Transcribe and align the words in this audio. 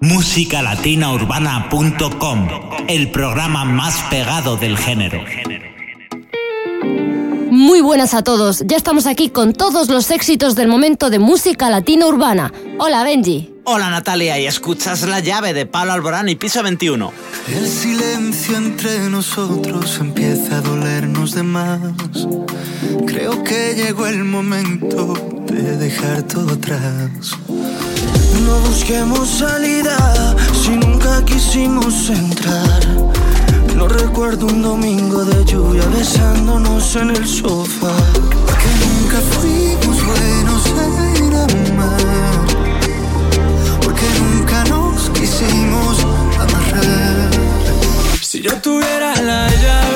musicalatinaurbana.com, 0.00 2.48
el 2.88 3.10
programa 3.10 3.64
más 3.64 4.02
pegado 4.10 4.56
del 4.56 4.78
género. 4.78 5.24
Muy 7.50 7.80
buenas 7.80 8.14
a 8.14 8.22
todos, 8.22 8.62
ya 8.66 8.76
estamos 8.76 9.06
aquí 9.06 9.30
con 9.30 9.52
todos 9.52 9.88
los 9.88 10.10
éxitos 10.10 10.54
del 10.54 10.68
momento 10.68 11.10
de 11.10 11.18
música 11.18 11.68
latina 11.70 12.06
urbana. 12.06 12.52
Hola 12.78 13.02
Benji. 13.02 13.52
Hola 13.64 13.90
Natalia, 13.90 14.38
y 14.38 14.46
escuchas 14.46 15.02
la 15.02 15.18
llave 15.18 15.52
de 15.52 15.66
Pablo 15.66 15.92
Alborán 15.92 16.28
y 16.28 16.36
Piso 16.36 16.62
21. 16.62 17.12
El 17.48 17.66
silencio 17.66 18.56
entre 18.56 19.10
nosotros 19.10 19.98
empieza 19.98 20.58
a 20.58 20.60
dolernos 20.60 21.34
de 21.34 21.42
más. 21.42 21.80
Creo 23.06 23.42
que 23.42 23.74
llegó 23.74 24.06
el 24.06 24.22
momento 24.24 25.14
de 25.46 25.76
dejar 25.78 26.22
todo 26.22 26.54
atrás. 26.54 27.36
No 28.44 28.58
busquemos 28.68 29.28
salida 29.28 29.96
si 30.52 30.70
nunca 30.70 31.24
quisimos 31.24 32.10
entrar. 32.10 32.80
No 33.74 33.88
recuerdo 33.88 34.46
un 34.46 34.62
domingo 34.62 35.24
de 35.24 35.44
lluvia 35.44 35.84
besándonos 35.86 36.96
en 36.96 37.10
el 37.10 37.26
sofá. 37.26 37.96
Que 38.62 38.70
nunca 38.84 39.18
fuimos 39.32 39.96
buenos 40.04 40.62
en 40.84 41.34
amar. 41.34 42.00
Porque 43.82 44.06
nunca 44.20 44.64
nos 44.64 45.10
quisimos 45.10 45.98
amarrar. 46.38 47.30
Si 48.20 48.40
yo 48.40 48.52
tuviera 48.60 49.14
la 49.22 49.48
llave 49.48 49.95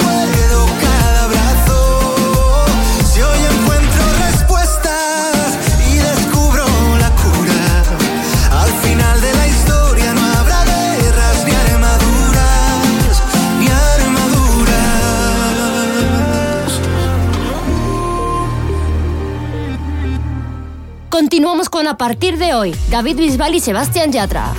A 21.87 21.97
partir 21.97 22.37
de 22.37 22.53
hoy, 22.53 22.75
David 22.89 23.17
Bisbal 23.17 23.55
y 23.55 23.59
Sebastián 23.59 24.11
Yatra. 24.11 24.53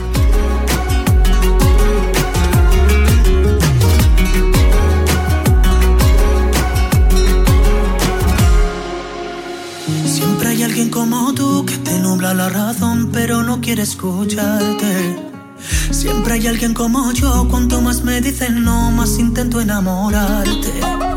Siempre 10.04 10.48
hay 10.50 10.62
alguien 10.64 10.90
como 10.90 11.32
tú 11.32 11.64
que 11.64 11.76
te 11.78 11.98
nubla 12.00 12.34
la 12.34 12.48
razón, 12.50 13.10
pero 13.12 13.42
no 13.42 13.60
quiere 13.60 13.82
escucharte. 13.82 15.16
Siempre 15.90 16.34
hay 16.34 16.48
alguien 16.48 16.74
como 16.74 17.12
yo, 17.12 17.46
cuanto 17.48 17.80
más 17.80 18.02
me 18.02 18.20
dicen 18.20 18.62
no, 18.64 18.90
más 18.90 19.18
intento 19.18 19.60
enamorarte. 19.60 21.11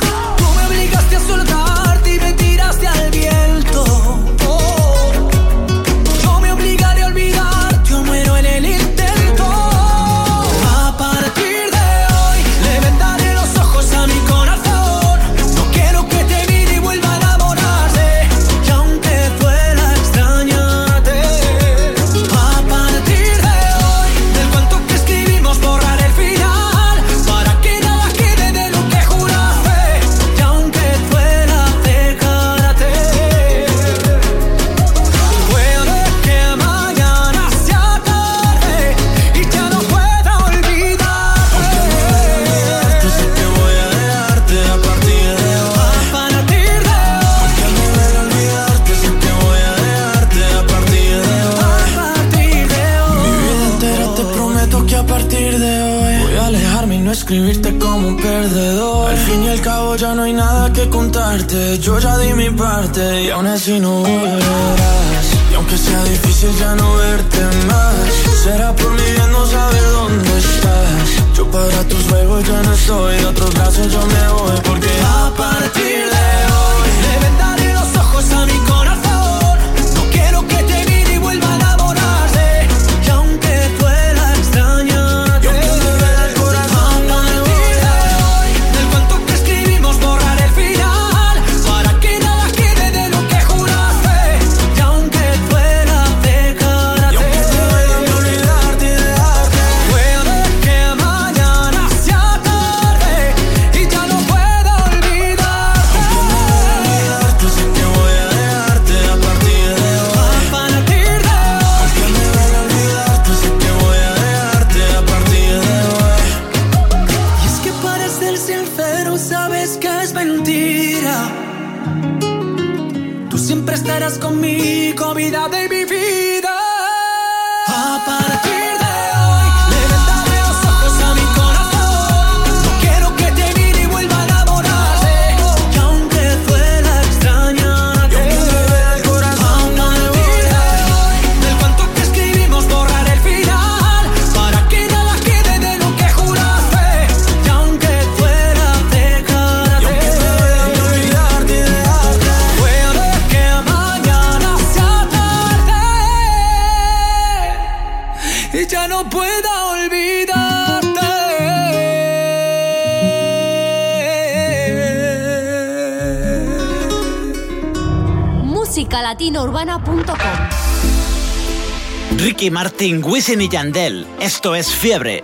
Martin, 172.85 173.03
Wisin 173.03 173.41
y 173.41 173.49
Yandel. 173.49 174.05
Esto 174.19 174.53
es 174.53 174.71
Fiebre. 174.71 175.23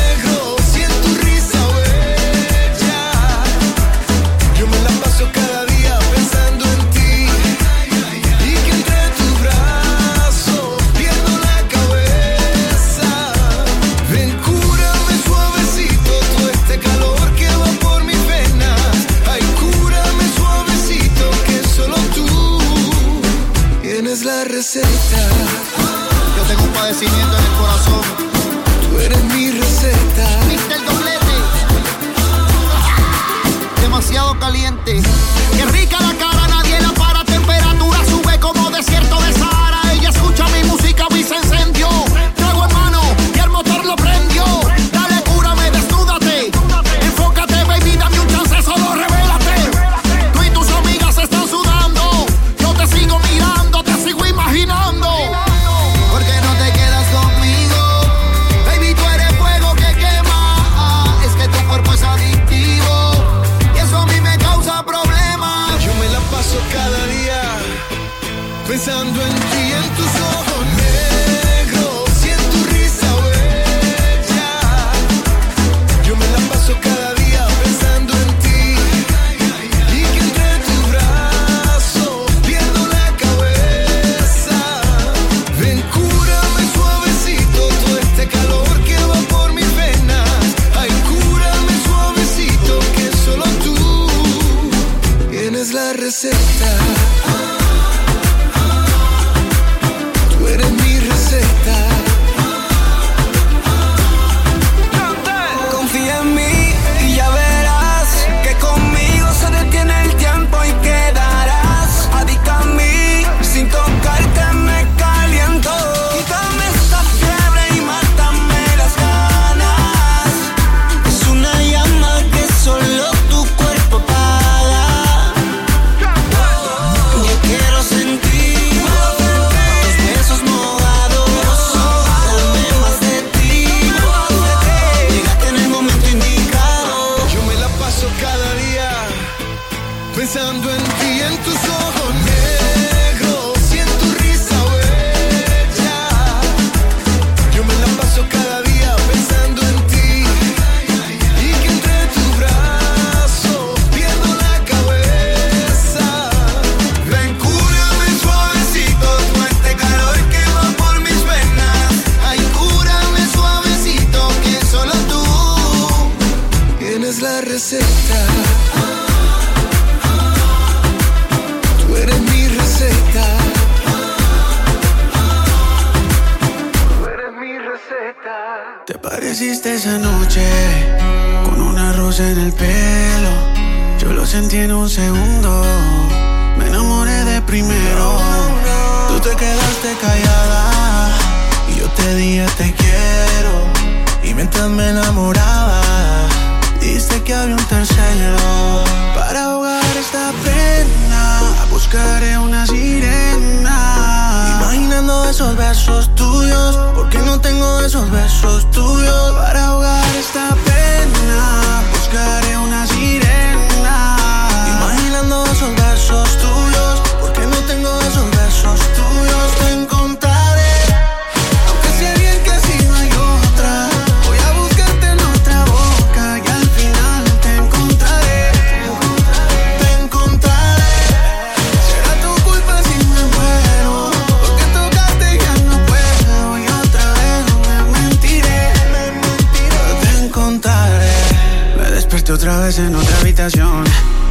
otra 242.33 242.59
vez 242.59 242.79
en 242.79 242.95
otra 242.95 243.17
habitación, 243.19 243.83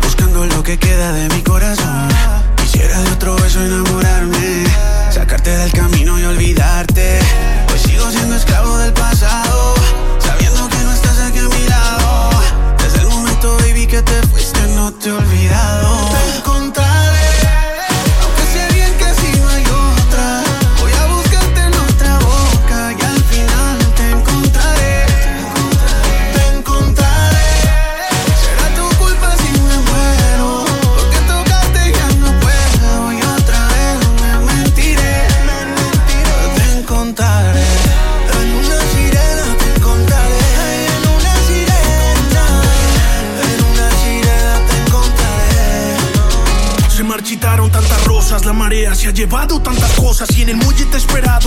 buscando 0.02 0.46
lo 0.46 0.62
que 0.62 0.78
queda 0.78 1.12
de 1.12 1.28
mi 1.34 1.42
corazón. 1.42 2.08
Quisiera 2.56 2.98
de 2.98 3.10
otro 3.10 3.36
beso 3.36 3.60
enamorarme, 3.62 4.64
sacarte 5.10 5.50
del 5.50 5.72
camino 5.72 6.18
y 6.18 6.24
olvidarte. 6.24 7.18
Hoy 7.70 7.78
sigo 7.78 8.10
siendo 8.10 8.36
esclavo 8.36 8.78
del 8.78 8.92
pasado, 8.94 9.74
sabiendo 10.18 10.68
que 10.68 10.78
no 10.78 10.92
estás 10.92 11.18
aquí 11.18 11.40
a 11.40 11.48
mi 11.48 11.68
lado. 11.68 12.30
Desde 12.78 13.00
el 13.00 13.08
momento, 13.08 13.56
baby, 13.58 13.86
que 13.86 14.02
te 14.02 14.22
fuiste, 14.28 14.60
no 14.74 14.92
te 14.92 15.10
he 15.10 15.12
olvidado. 15.12 15.89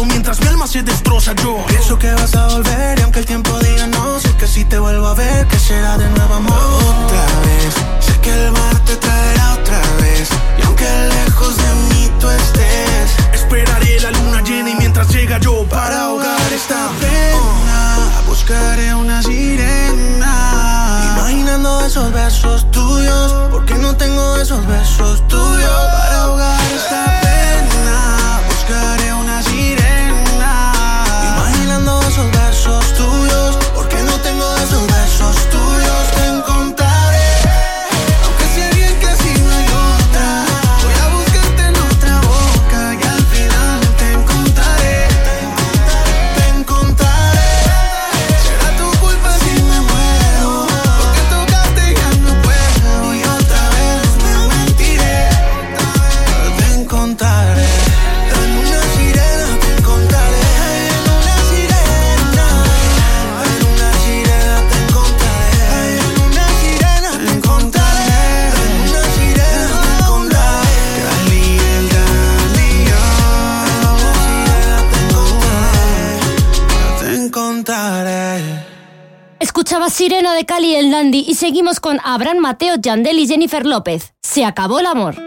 mientras 0.05 0.39
mi 0.41 0.47
alma 0.47 0.67
se 0.67 0.83
destroza 0.83 1.33
yo 1.35 1.63
Pienso 1.67 1.97
que 1.97 2.11
vas 2.13 2.33
a 2.35 2.47
volver 2.47 2.99
y 2.99 3.01
aunque 3.03 3.19
el 3.19 3.25
tiempo 3.25 3.57
diga 3.59 3.87
no 3.87 4.19
Sé 4.19 4.35
que 4.35 4.47
si 4.47 4.65
te 4.65 4.79
vuelvo 4.79 5.07
a 5.07 5.13
ver 5.13 5.47
que 5.47 5.59
será 5.59 5.97
de 5.97 6.09
nuevo 6.09 6.33
amor. 6.35 6.53
Otra 6.55 7.25
vez, 7.45 7.73
sé 7.99 8.19
que 8.21 8.31
el 8.31 8.51
mar 8.51 8.79
te 8.85 8.95
traerá 8.95 9.53
otra 9.53 9.81
vez 10.01 10.29
Y 10.57 10.65
aunque 10.65 10.85
lejos 10.85 11.55
de 11.57 11.73
mí 11.89 12.11
tú 12.19 12.29
estés 12.29 13.15
Esperaré 13.33 13.99
la 14.01 14.11
luna 14.11 14.41
llena 14.41 14.69
y 14.71 14.75
mientras 14.75 15.09
llega 15.09 15.39
yo 15.39 15.65
Para 15.69 16.05
ahogar 16.05 16.53
esta 16.53 16.89
pena 16.99 18.09
Buscaré 18.27 18.95
una 18.95 19.21
sirena. 19.21 21.13
Imaginando 21.15 21.85
esos 21.85 22.11
besos 22.11 22.69
tuyos 22.71 23.33
Porque 23.51 23.75
no 23.75 23.95
tengo 23.95 24.37
esos 24.37 24.65
besos 24.65 25.27
tuyos 25.27 26.12
de 80.33 80.45
Cali 80.45 80.75
el 80.75 80.91
Dandy 80.91 81.25
y 81.27 81.35
seguimos 81.35 81.79
con 81.79 81.99
Abraham 82.03 82.39
Mateo, 82.39 82.75
Yandel 82.75 83.19
y 83.19 83.27
Jennifer 83.27 83.65
López. 83.65 84.13
Se 84.21 84.43
acabó 84.43 84.79
el 84.79 84.85
amor. 84.85 85.22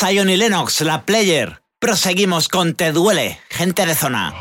Zion 0.00 0.30
y 0.30 0.36
Lennox, 0.38 0.80
la 0.80 1.04
player. 1.04 1.60
Proseguimos 1.78 2.48
con 2.48 2.72
Te 2.72 2.90
Duele, 2.90 3.38
gente 3.50 3.84
de 3.84 3.94
zona. 3.94 4.32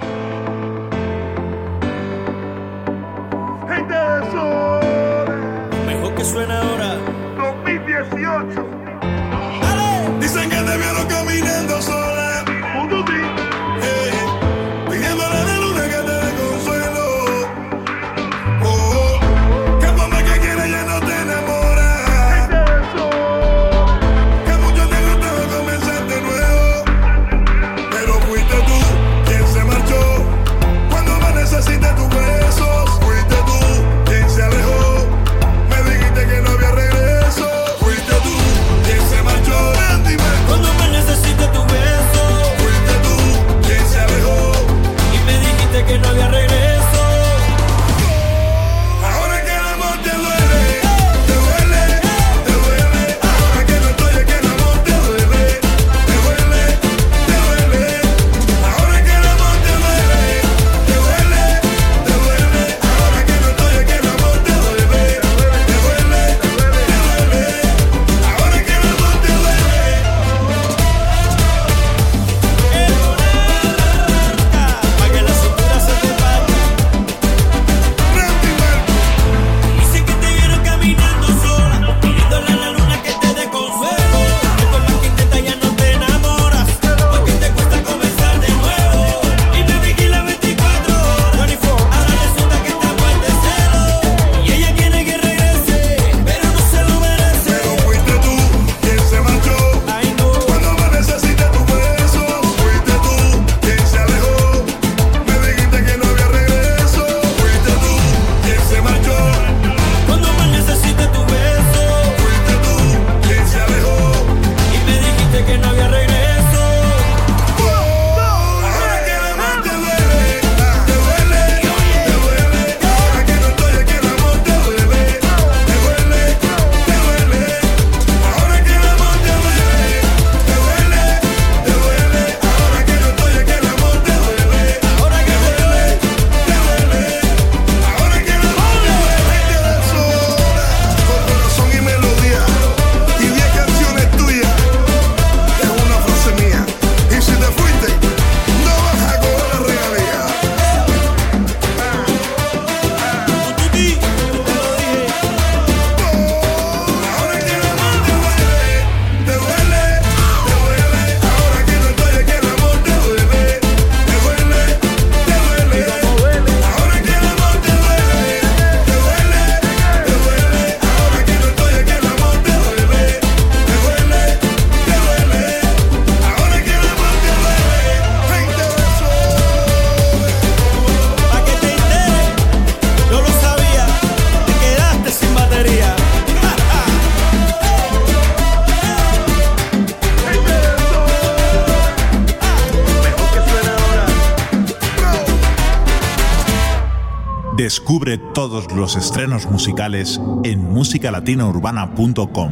Descubre 198.10 198.34
todos 198.34 198.72
los 198.72 198.96
estrenos 198.96 199.46
musicales 199.46 200.20
en 200.44 200.64
musicalatinourbana.com. 200.74 202.52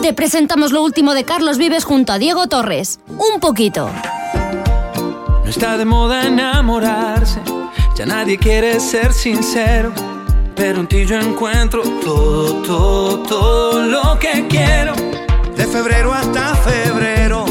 Te 0.00 0.12
presentamos 0.12 0.70
lo 0.70 0.84
último 0.84 1.14
de 1.14 1.24
Carlos 1.24 1.58
Vives 1.58 1.82
junto 1.84 2.12
a 2.12 2.18
Diego 2.18 2.46
Torres. 2.46 3.00
Un 3.08 3.40
poquito. 3.40 3.90
No 5.42 5.50
está 5.50 5.76
de 5.76 5.84
moda 5.84 6.28
enamorarse, 6.28 7.40
ya 7.96 8.06
nadie 8.06 8.38
quiere 8.38 8.78
ser 8.78 9.12
sincero. 9.12 9.92
Pero 10.54 10.78
en 10.80 10.86
ti 10.86 11.04
yo 11.06 11.18
encuentro 11.18 11.82
todo, 12.04 12.62
todo, 12.62 13.18
todo 13.24 13.80
lo 13.84 14.16
que 14.20 14.46
quiero. 14.48 14.94
De 15.56 15.66
febrero 15.66 16.12
hasta 16.14 16.54
febrero, 16.54 17.46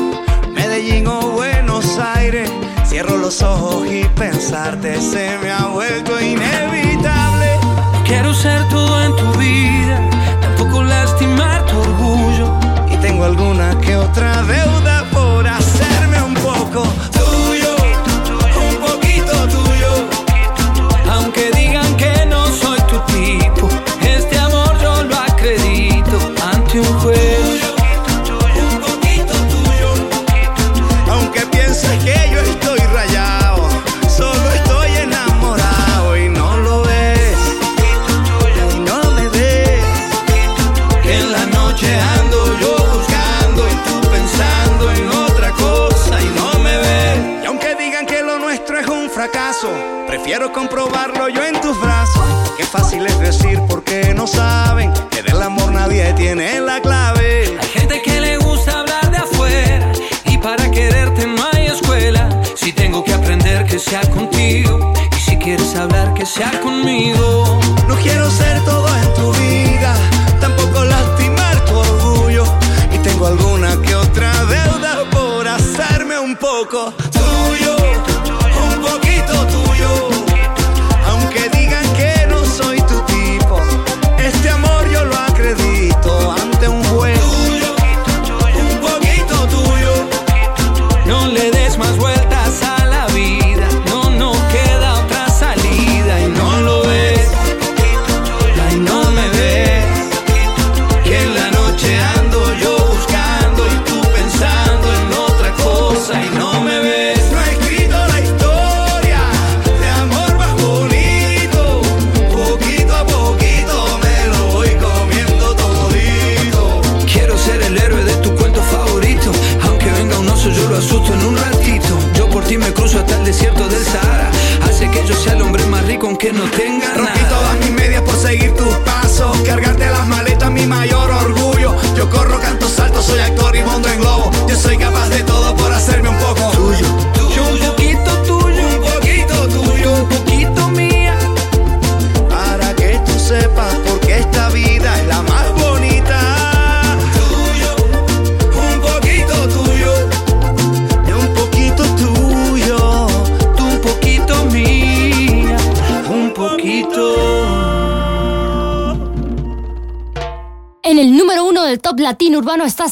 Medellín 0.54 1.08
o 1.08 1.20
Buenos 1.32 1.98
Aires 1.98 2.50
Cierro 2.98 3.18
los 3.18 3.44
ojos 3.44 3.86
y 3.92 4.06
pensarte 4.18 5.00
se 5.00 5.38
me 5.38 5.52
ha 5.52 5.68
vuelto 5.68 6.20
inevitable. 6.20 7.60
No 7.94 8.04
quiero 8.04 8.34
ser 8.34 8.68
todo 8.70 9.04
en 9.04 9.16
tu 9.16 9.38
vida, 9.38 10.10
tampoco 10.42 10.82
lastimar 10.82 11.64
tu 11.68 11.80
orgullo. 11.80 12.58
Y 12.92 12.98
tengo 12.98 13.26
alguna 13.26 13.78
que 13.82 13.96
otra 13.96 14.42
vez 14.42 14.67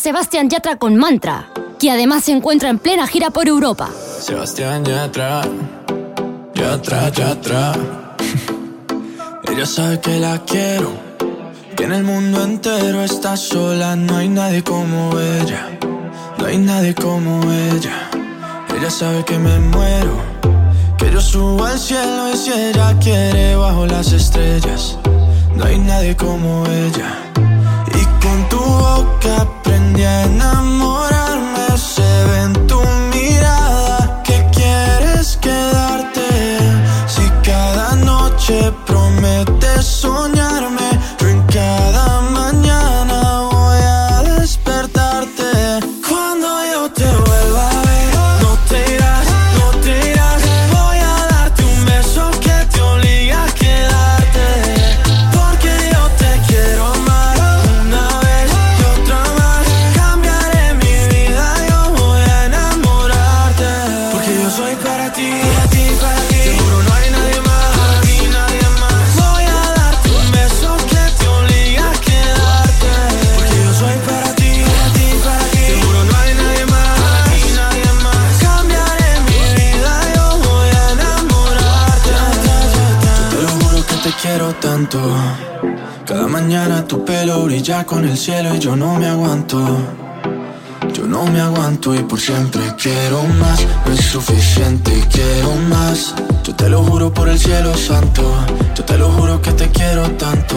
Sebastián 0.05 0.51
Yatra 0.51 0.75
con 0.75 0.97
Mantra, 0.97 1.49
que 1.79 1.89
además 1.89 2.25
se 2.25 2.31
encuentra 2.31 2.69
en 2.69 2.77
plena 2.77 3.07
gira 3.07 3.31
por 3.31 3.47
Europa. 3.47 3.89
Sebastián 4.19 4.85
Yatra, 4.85 5.41
Yatra, 6.53 7.09
Yatra. 7.09 7.73
Ella 9.51 9.65
sabe 9.65 9.99
que 10.01 10.19
la 10.19 10.37
quiero, 10.45 10.91
que 11.75 11.85
en 11.85 11.91
el 11.91 12.03
mundo 12.03 12.43
entero 12.43 13.01
está 13.01 13.35
sola, 13.35 13.95
no 13.95 14.17
hay 14.17 14.29
nadie 14.29 14.63
como 14.63 15.19
ella, 15.19 15.75
no 16.37 16.45
hay 16.45 16.59
nadie 16.59 16.93
como 16.93 17.41
ella. 17.51 18.07
Ella 18.77 18.91
sabe 18.91 19.25
que 19.25 19.39
me 19.39 19.57
muero, 19.57 20.21
que 20.99 21.11
yo 21.11 21.19
subo 21.19 21.65
al 21.65 21.79
cielo 21.79 22.29
y 22.31 22.37
si 22.37 22.51
ella 22.51 22.95
quiere 22.99 23.55
bajo 23.55 23.87
las 23.87 24.11
estrellas, 24.11 24.99
no 25.55 25.65
hay 25.65 25.79
nadie 25.79 26.15
como 26.15 26.63
ella. 26.67 27.09
Y 27.87 28.23
con 28.23 28.49
tu 28.49 28.59
boca 28.59 29.54
había 30.05 30.27
con 87.85 88.07
el 88.07 88.17
cielo 88.17 88.55
y 88.55 88.59
yo 88.59 88.75
no 88.75 88.95
me 88.95 89.07
aguanto. 89.07 89.59
Yo 90.93 91.05
no 91.05 91.25
me 91.25 91.39
aguanto 91.41 91.93
y 91.93 91.99
por 91.99 92.19
siempre 92.19 92.61
quiero 92.81 93.23
más. 93.39 93.65
No 93.85 93.93
es 93.93 94.05
suficiente 94.05 94.91
y 94.97 95.01
quiero 95.03 95.55
más. 95.69 96.13
Yo 96.43 96.55
te 96.55 96.69
lo 96.69 96.83
juro 96.83 97.13
por 97.13 97.29
el 97.29 97.37
cielo 97.39 97.75
santo. 97.75 98.23
Yo 98.75 98.83
te 98.83 98.97
lo 98.97 99.09
juro 99.11 99.41
que 99.41 99.51
te 99.51 99.69
quiero 99.69 100.09
tanto. 100.11 100.55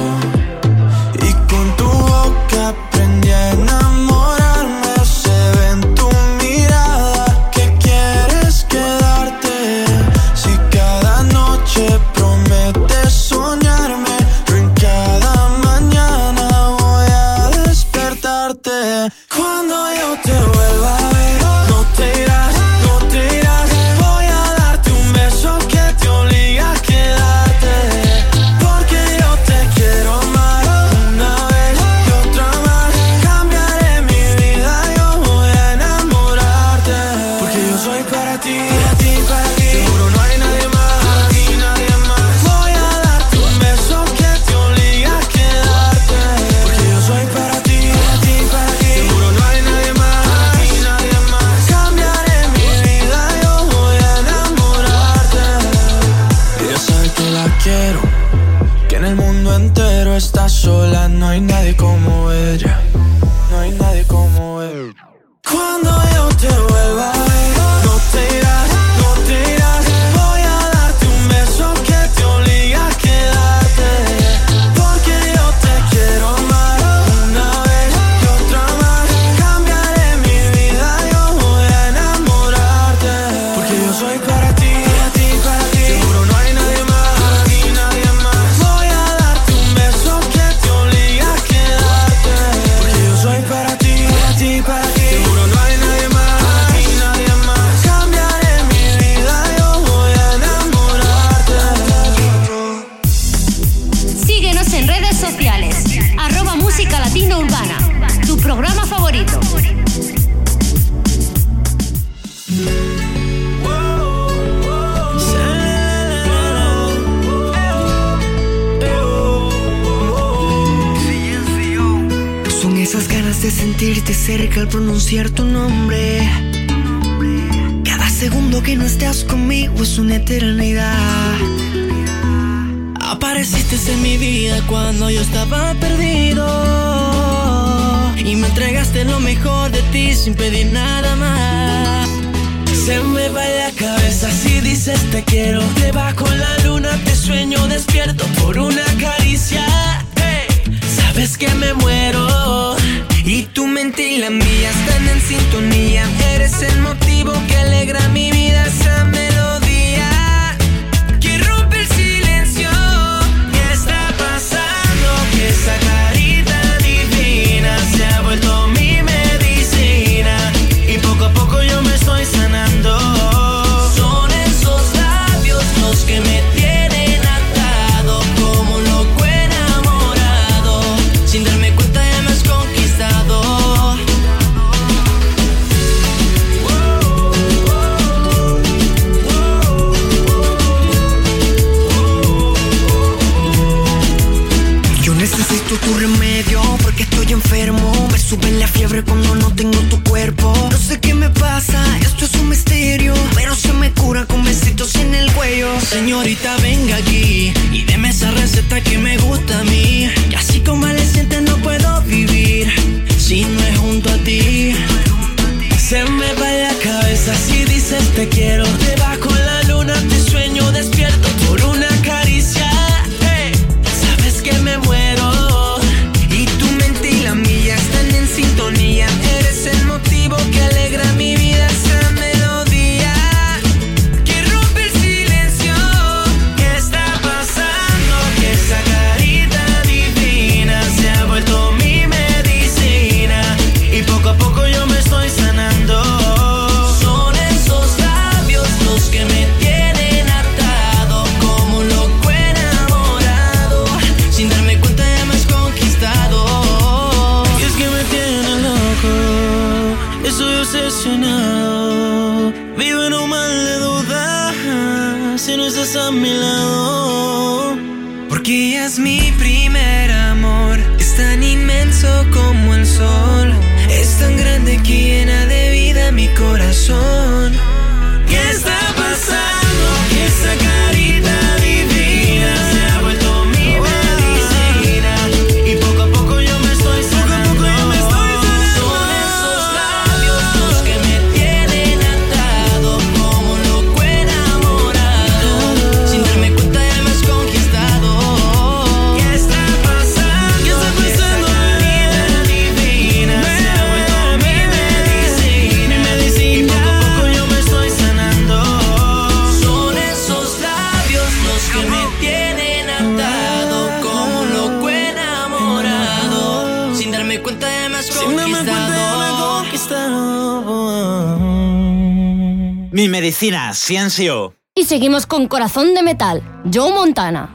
Y 324.74 324.84
seguimos 324.84 325.26
con 325.26 325.46
Corazón 325.46 325.94
de 325.94 326.02
Metal, 326.02 326.42
Joe 326.74 326.92
Montana. 326.92 327.54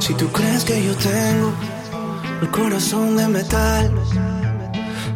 Si 0.00 0.12
tú 0.14 0.28
crees 0.32 0.64
que 0.64 0.84
yo 0.84 0.94
tengo 0.96 1.52
el 2.42 2.50
corazón 2.50 3.16
de 3.16 3.28
metal, 3.28 3.92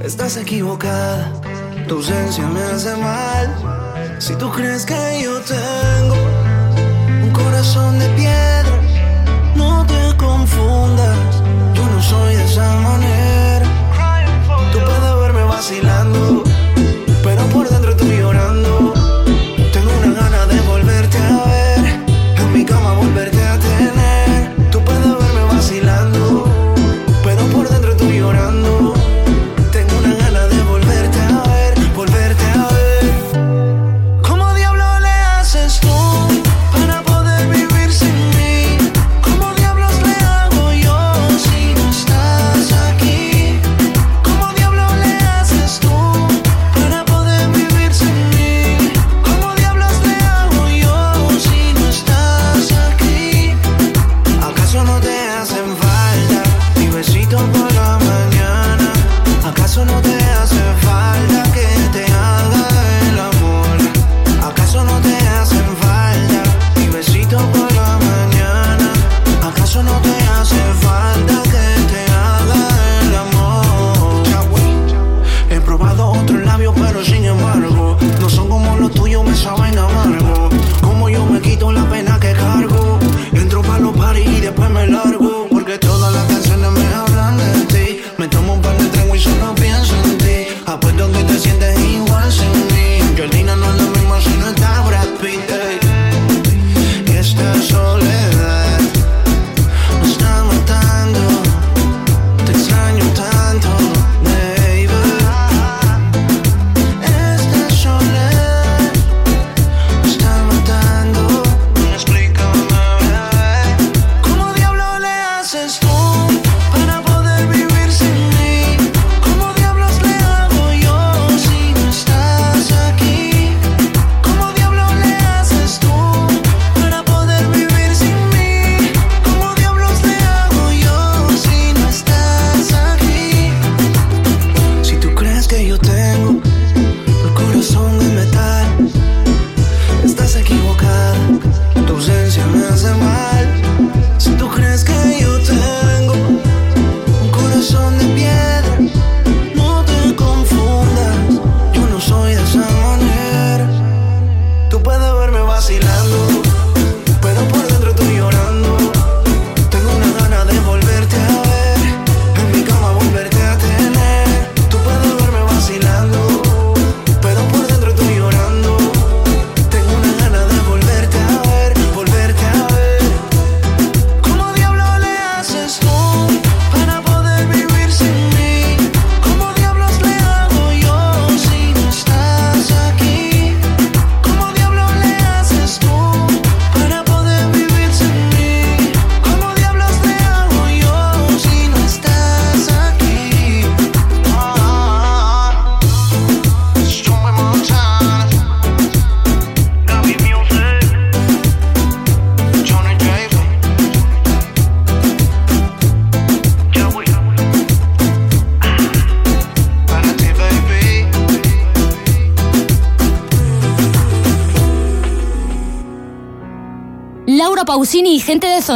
estás 0.05 0.37
equivocada, 0.37 1.33
tu 1.89 1.97
ausencia 1.97 2.47
me 2.47 2.61
hace 2.63 2.95
mal. 2.97 4.17
Si 4.21 4.37
tú 4.37 4.49
crees 4.53 4.87
que 4.87 5.21
yo 5.25 5.41
tengo 5.41 6.15
un 7.25 7.31
corazón 7.33 7.99
de 7.99 8.09
piedra, 8.11 8.81
no 9.57 9.85
te 9.85 10.17
confundas, 10.17 11.43
yo 11.75 11.85
no 11.85 12.03
soy 12.03 12.37
de 12.37 12.45
esa 12.45 12.73
manera 12.81 13.18
vacilando, 15.69 16.45
pero 17.23 17.45
por 17.51 17.69
dentro 17.69 17.95
tuyo 17.95 18.28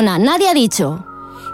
perdona, 0.02 0.18
nadie 0.18 0.48
ha 0.48 0.54
dicho. 0.54 1.04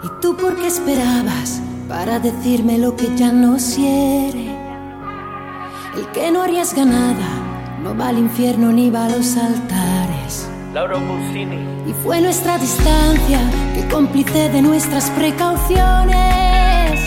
¿Y 0.03 0.21
tú 0.21 0.35
por 0.35 0.55
qué 0.55 0.67
esperabas 0.67 1.61
para 1.87 2.19
decirme 2.19 2.77
lo 2.77 2.95
que 2.95 3.15
ya 3.15 3.31
no 3.31 3.57
quiere? 3.57 4.49
El 5.95 6.07
que 6.13 6.31
no 6.31 6.41
arriesga 6.43 6.85
nada 6.85 7.77
no 7.83 7.95
va 7.95 8.07
al 8.09 8.17
infierno 8.17 8.71
ni 8.71 8.89
va 8.89 9.05
a 9.05 9.09
los 9.09 9.37
altares. 9.37 10.47
Laura 10.73 10.97
Bucini. 10.97 11.59
Y 11.87 11.93
fue 12.03 12.21
nuestra 12.21 12.57
distancia 12.57 13.39
que 13.75 13.87
cómplice 13.87 14.49
de 14.49 14.61
nuestras 14.61 15.09
precauciones. 15.11 16.99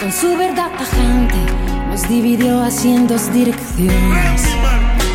Con 0.00 0.12
su 0.12 0.36
verdad 0.36 0.70
tajante 0.78 1.42
nos 1.88 2.08
dividió 2.08 2.62
así 2.62 2.92
en 2.92 3.06
dos 3.06 3.32
direcciones. 3.32 4.42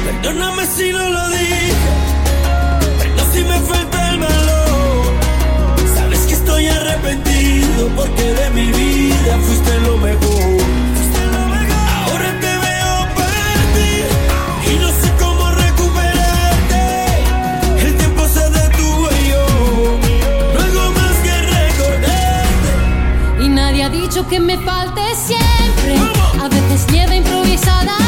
Perdóname 0.06 0.66
si 0.66 0.92
no 0.92 1.10
lo 1.10 1.30
dije, 1.30 1.72
pero 3.00 3.34
si 3.34 3.44
me 3.44 3.60
fue 3.60 3.85
estoy 6.56 6.68
arrepentido 6.68 7.90
porque 7.96 8.24
de 8.24 8.50
mi 8.52 8.72
vida 8.72 9.38
fuiste 9.46 9.78
lo 9.82 9.98
mejor. 9.98 10.62
Ahora 12.06 12.40
te 12.40 12.48
veo 12.48 13.08
partir 13.14 14.06
y 14.72 14.80
no 14.80 14.88
sé 14.88 15.12
cómo 15.20 15.52
recuperarte. 15.52 16.86
El 17.86 17.98
tiempo 17.98 18.26
se 18.28 18.50
detuvo 18.50 19.10
y 19.22 19.30
yo 19.32 19.46
no 20.54 20.60
hago 20.62 20.92
más 20.94 21.16
que 21.26 21.42
recordarte. 21.58 22.72
Y 23.44 23.50
nadie 23.50 23.84
ha 23.84 23.90
dicho 23.90 24.26
que 24.30 24.40
me 24.40 24.58
falte 24.60 25.02
siempre. 25.16 25.98
A 26.42 26.48
veces 26.48 26.88
nieve 26.90 27.18
improvisada. 27.18 28.05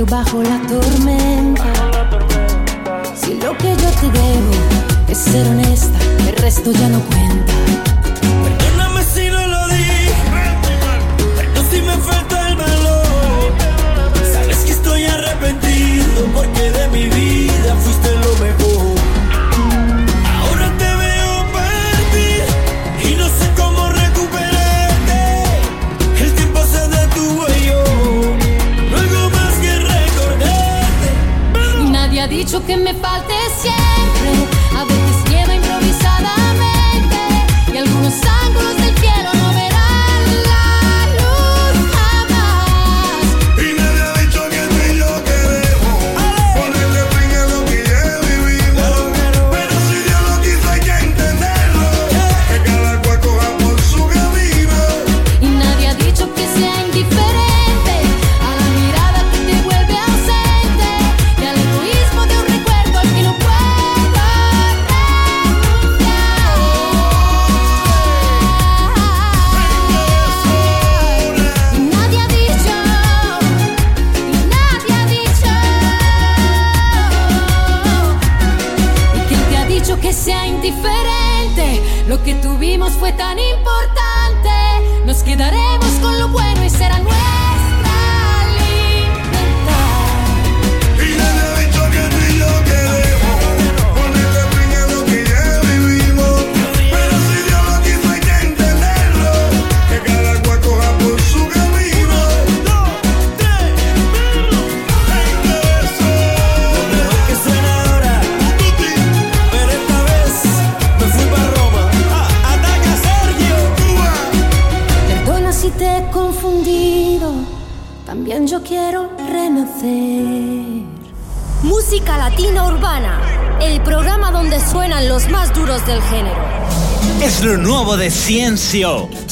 bajo 0.00 0.42
la 0.42 0.58
tormenta. 0.66 1.72
Si 3.14 3.34
lo 3.34 3.56
que 3.58 3.68
yo 3.76 3.90
te 4.00 4.06
debo 4.10 4.50
es 5.08 5.18
ser 5.18 5.46
honesta, 5.46 5.98
el 6.26 6.36
resto 6.36 6.72
ya 6.72 6.88
no 6.88 6.98
cuenta. 7.00 7.81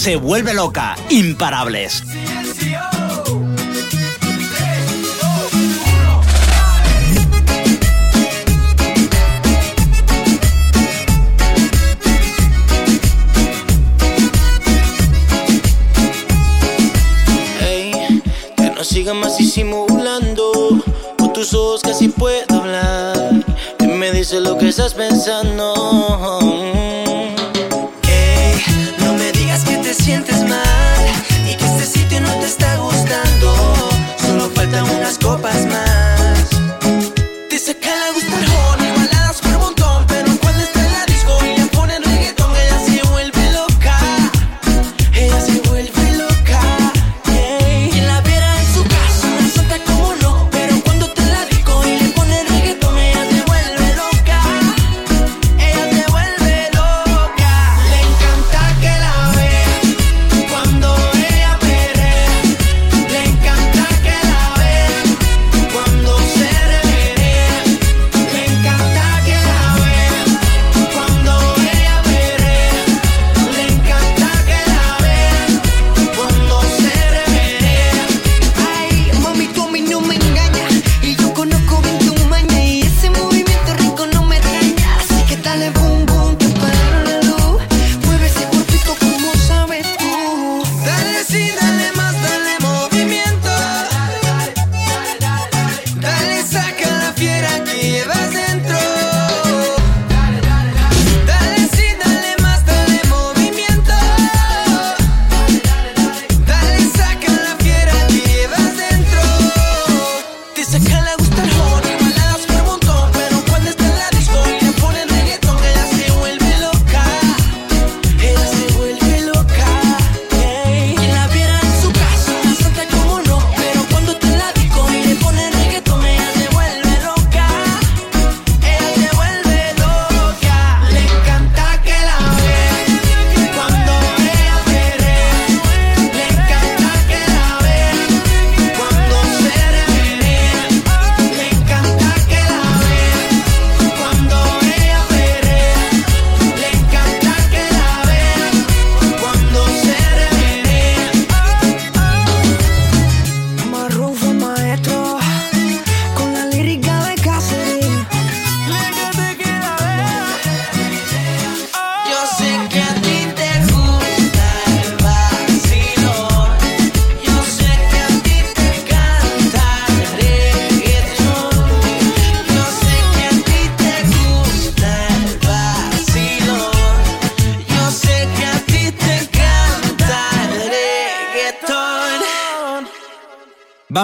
se 0.01 0.17
vuelve 0.17 0.55
loca. 0.55 0.97
Imparables. 1.11 2.03
Que 18.57 18.71
no 18.75 18.83
siga 18.83 19.13
más 19.13 19.37
disimulando, 19.37 20.83
con 21.19 21.33
tus 21.35 21.53
ojos 21.53 21.83
casi 21.83 22.09
puedo 22.09 22.47
hablar. 22.59 23.45
Y 23.81 23.87
me 23.87 24.13
dice 24.13 24.41
lo 24.41 24.57
que 24.57 24.71
estás 24.71 24.95
pensando 24.95 26.40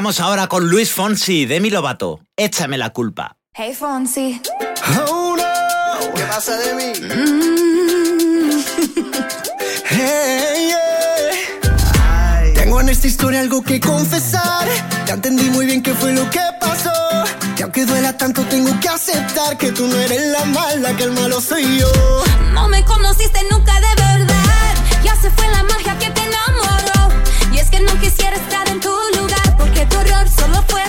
Ahora 0.07 0.47
con 0.47 0.69
Luis 0.69 0.93
Fonsi, 0.93 1.47
Demi 1.47 1.69
Lovato. 1.69 2.21
Échame 2.37 2.79
la 2.79 2.91
culpa. 2.91 3.39
Hey 3.53 3.75
Fonsi. 3.75 4.41
Oh 5.09 5.37
no. 5.37 6.15
¿Qué 6.15 6.23
pasa 6.23 6.57
de 6.57 6.75
mí? 6.75 6.93
Mm. 7.01 8.63
Hey, 9.89 10.69
yeah. 10.69 12.53
Tengo 12.55 12.81
en 12.81 12.89
esta 12.89 13.09
historia 13.09 13.41
algo 13.41 13.63
que 13.63 13.81
confesar. 13.81 14.69
Ya 15.07 15.15
entendí 15.15 15.51
muy 15.51 15.67
bien 15.67 15.83
qué 15.83 15.93
fue 15.93 16.13
lo 16.13 16.31
que 16.31 16.41
pasó. 16.61 16.93
Y 17.59 17.63
aunque 17.63 17.85
duela 17.85 18.17
tanto, 18.17 18.43
tengo 18.45 18.79
que 18.79 18.89
aceptar 18.89 19.59
que 19.59 19.73
tú 19.73 19.89
no 19.89 19.99
eres 19.99 20.25
la 20.29 20.45
mala, 20.45 20.97
que 20.97 21.03
el 21.03 21.11
malo 21.13 21.41
soy 21.41 21.81
yo. 21.81 21.91
No 22.53 22.69
me 22.69 22.85
conociste 22.85 23.41
nunca 23.51 23.81
de 23.81 23.96
horror, 29.97 30.29
solo 30.29 30.63
fue 30.69 30.86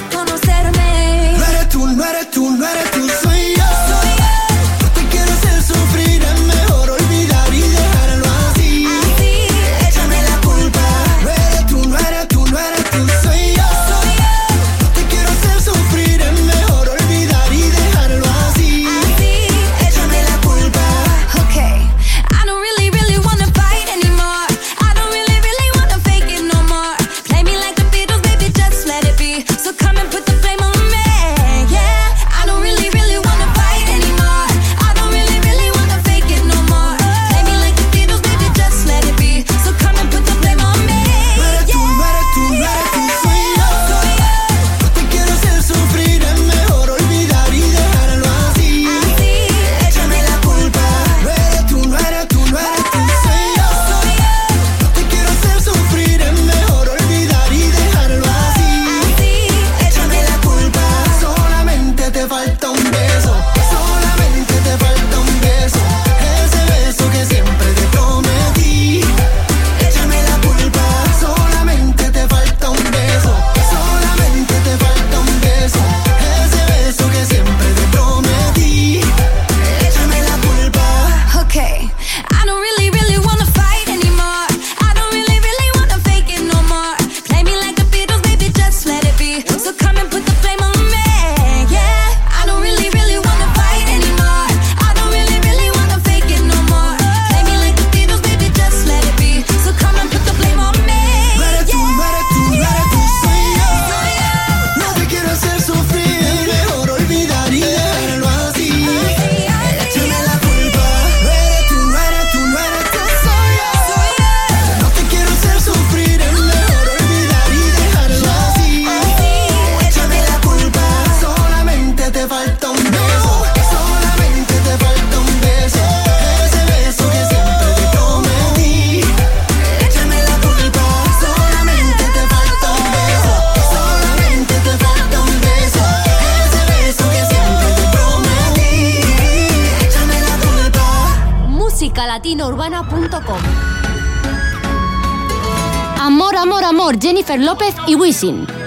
Jennifer 146.95 147.39
López 147.39 147.75
y 147.85 147.95
Wisin. 147.95 148.66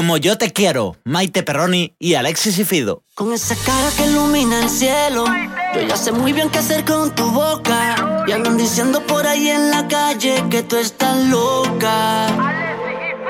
Como 0.00 0.16
yo 0.16 0.38
te 0.38 0.50
quiero, 0.50 0.96
Maite 1.04 1.42
Perroni 1.42 1.94
y 1.98 2.14
Alexis 2.14 2.58
y 2.58 2.64
Fido. 2.64 3.02
Con 3.14 3.34
esa 3.34 3.54
cara 3.54 3.90
que 3.98 4.06
ilumina 4.06 4.60
el 4.60 4.70
cielo, 4.70 5.26
yo 5.74 5.82
ya 5.82 5.94
sé 5.94 6.10
muy 6.10 6.32
bien 6.32 6.48
qué 6.48 6.60
hacer 6.60 6.86
con 6.86 7.14
tu 7.14 7.30
boca. 7.30 8.24
Y 8.26 8.32
andan 8.32 8.56
diciendo 8.56 9.06
por 9.06 9.26
ahí 9.26 9.50
en 9.50 9.70
la 9.70 9.86
calle 9.88 10.42
que 10.48 10.62
tú 10.62 10.76
estás 10.76 11.18
loca. 11.26 12.28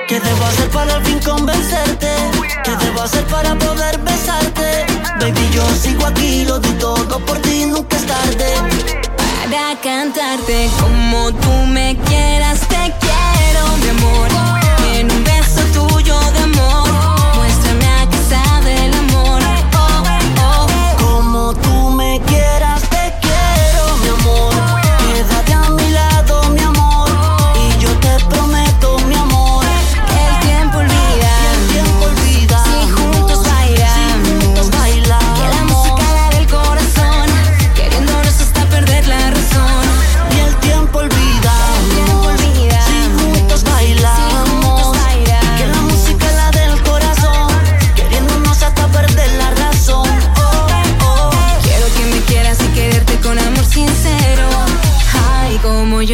¿Qué 0.06 0.20
debo 0.20 0.44
hacer 0.44 0.70
para 0.70 0.94
al 0.94 1.04
fin 1.04 1.18
convencerte? 1.18 2.06
¿Qué 2.62 2.70
debo 2.84 3.02
hacer 3.02 3.24
para 3.24 3.58
poder 3.58 3.98
besarte? 3.98 4.86
Baby, 5.18 5.50
yo 5.52 5.68
sigo 5.70 6.06
aquí, 6.06 6.44
lo 6.44 6.60
di 6.60 6.70
todo 6.74 7.18
por 7.26 7.38
ti, 7.38 7.66
nunca 7.66 7.96
es 7.96 8.06
tarde. 8.06 8.46
Para 9.50 9.74
cantarte 9.80 10.70
como 10.78 11.32
tú 11.32 11.50
me 11.66 11.98
quieras, 12.06 12.60
te 12.60 12.94
quiero, 13.00 13.76
mi 13.82 13.88
amor. 13.88 14.59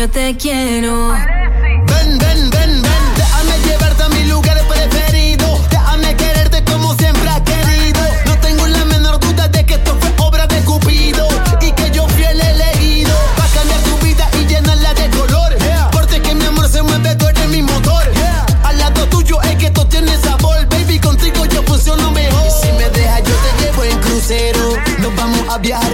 Te 0.09 0.37
quiero. 0.37 1.09
Ven, 1.09 2.19
ven, 2.19 2.19
ven, 2.19 2.51
ven, 2.51 2.83
déjame 3.17 3.59
llevarte 3.65 4.03
a 4.03 4.09
mi 4.09 4.25
lugar 4.25 4.59
preferido. 4.69 5.61
Déjame 5.71 6.15
quererte 6.17 6.63
como 6.65 6.95
siempre 6.97 7.29
has 7.29 7.41
querido. 7.41 8.01
No 8.27 8.39
tengo 8.39 8.67
la 8.67 8.85
menor 8.85 9.19
duda 9.21 9.49
de 9.49 9.65
que 9.65 9.75
esto 9.75 9.97
fue 9.99 10.13
obra 10.27 10.47
de 10.47 10.61
Cupido. 10.63 11.27
Y 11.61 11.73
que 11.73 11.91
yo 11.91 12.07
fui 12.09 12.25
el 12.25 12.41
elegido. 12.41 13.13
Pa' 13.37 13.49
cambiar 13.55 13.81
tu 13.81 13.97
vida 14.05 14.29
y 14.41 14.47
llenarla 14.47 14.95
de 14.95 15.11
color. 15.11 15.57
Porque 15.93 16.21
que 16.21 16.35
mi 16.35 16.45
amor 16.45 16.69
se 16.69 16.83
mueve, 16.83 17.15
tú 17.17 17.27
eres 17.29 17.49
mi 17.49 17.63
motor. 17.63 18.05
Al 18.65 18.79
lado 18.79 19.07
tuyo 19.09 19.41
es 19.43 19.57
que 19.57 19.67
esto 19.67 19.87
tiene 19.87 20.17
sabor. 20.19 20.67
Baby, 20.69 20.99
contigo 21.01 21.45
yo 21.47 21.63
funciono 21.63 22.11
mejor. 22.11 22.47
Y 22.47 22.67
si 22.67 22.73
me 22.73 22.89
dejas, 22.91 23.23
yo 23.23 23.35
te 23.35 23.65
llevo 23.65 23.85
en 23.85 23.99
crucero. 24.01 24.77
Nos 24.99 25.17
vamos 25.17 25.43
a 25.49 25.59
viajar 25.59 25.86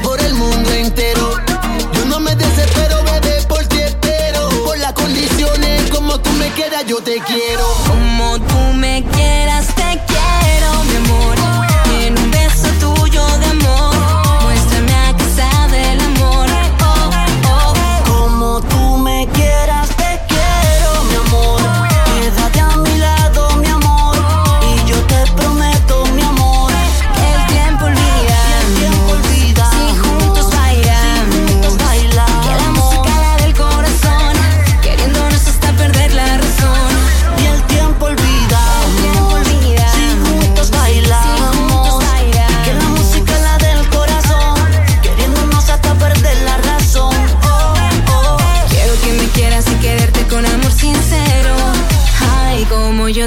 yo 6.86 7.00
te 7.00 7.20
quiero. 7.20 7.64
Como 7.86 8.38
tú 8.38 8.58
me 8.74 9.04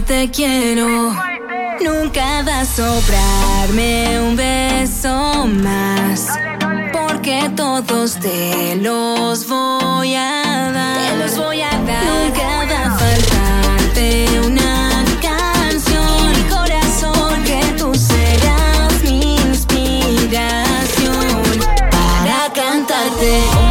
te 0.06 0.30
quiero. 0.30 1.14
Nunca 1.82 2.43
va 2.43 2.62
a 2.62 2.66
sobrarme 2.66 4.20
un 4.20 4.36
beso 4.36 5.45
más. 5.47 6.28
Porque 6.93 7.49
todos 7.56 8.20
te 8.20 8.76
los 8.78 9.47
voy 9.47 10.16
a 10.16 10.72
dar. 10.74 10.97
Te 10.97 11.18
los 11.18 11.38
voy 11.38 11.62
a 11.62 11.70
dar. 11.70 12.03
Nunca 12.06 12.66
va 12.72 12.86
a 12.86 12.97
faltarte 12.97 14.28
una 14.45 15.03
canción. 15.22 16.32
Mi 16.32 16.43
corazón, 16.49 17.43
que 17.43 17.62
tú 17.78 17.93
serás 17.95 19.03
mi 19.03 19.36
inspiración. 19.36 20.39
Para 21.91 22.53
cantarte 22.53 23.64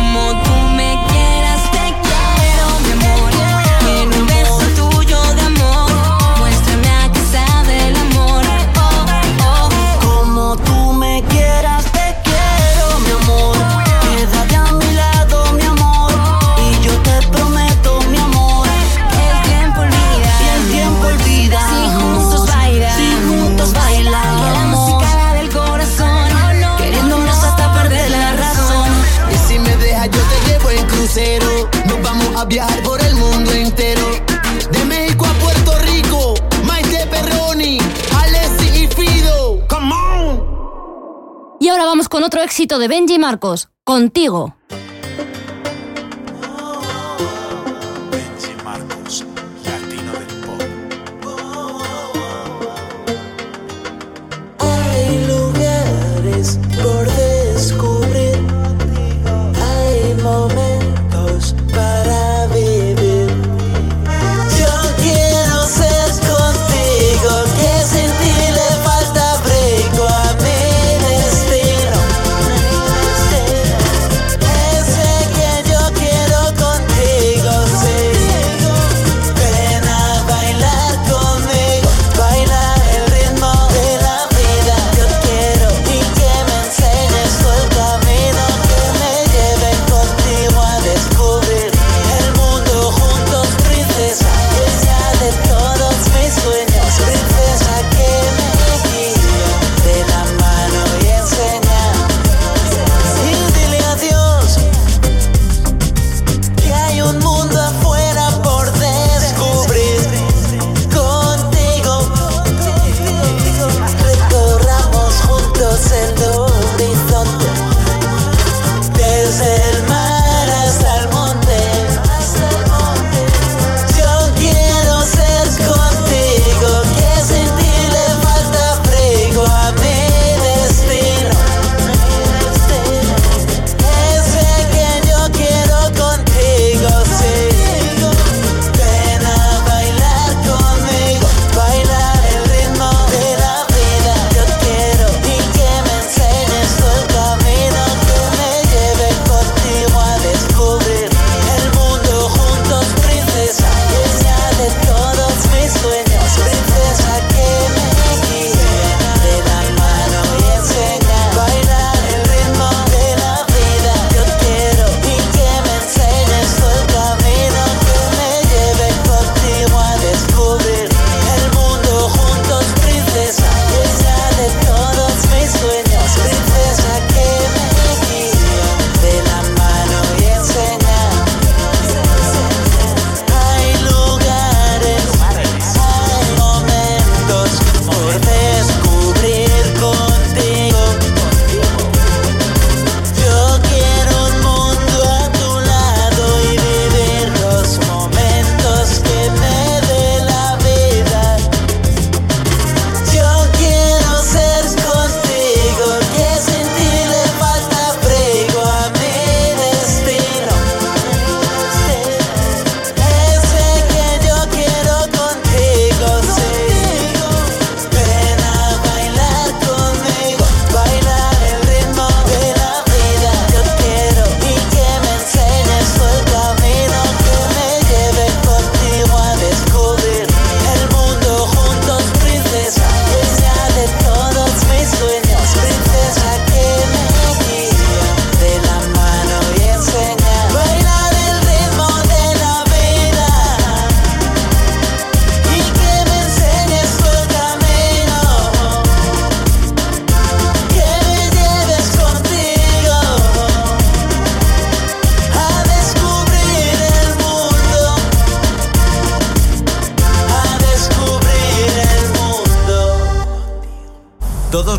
otro 42.25 42.41
éxito 42.43 42.79
de 42.79 42.89
Benji 42.89 43.19
Marcos, 43.19 43.69
Contigo. 43.85 44.57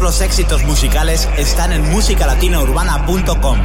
Los 0.05 0.21
éxitos 0.21 0.63
musicales 0.65 1.27
están 1.35 1.73
en 1.73 1.81
musicalatinourbana.com. 1.89 3.57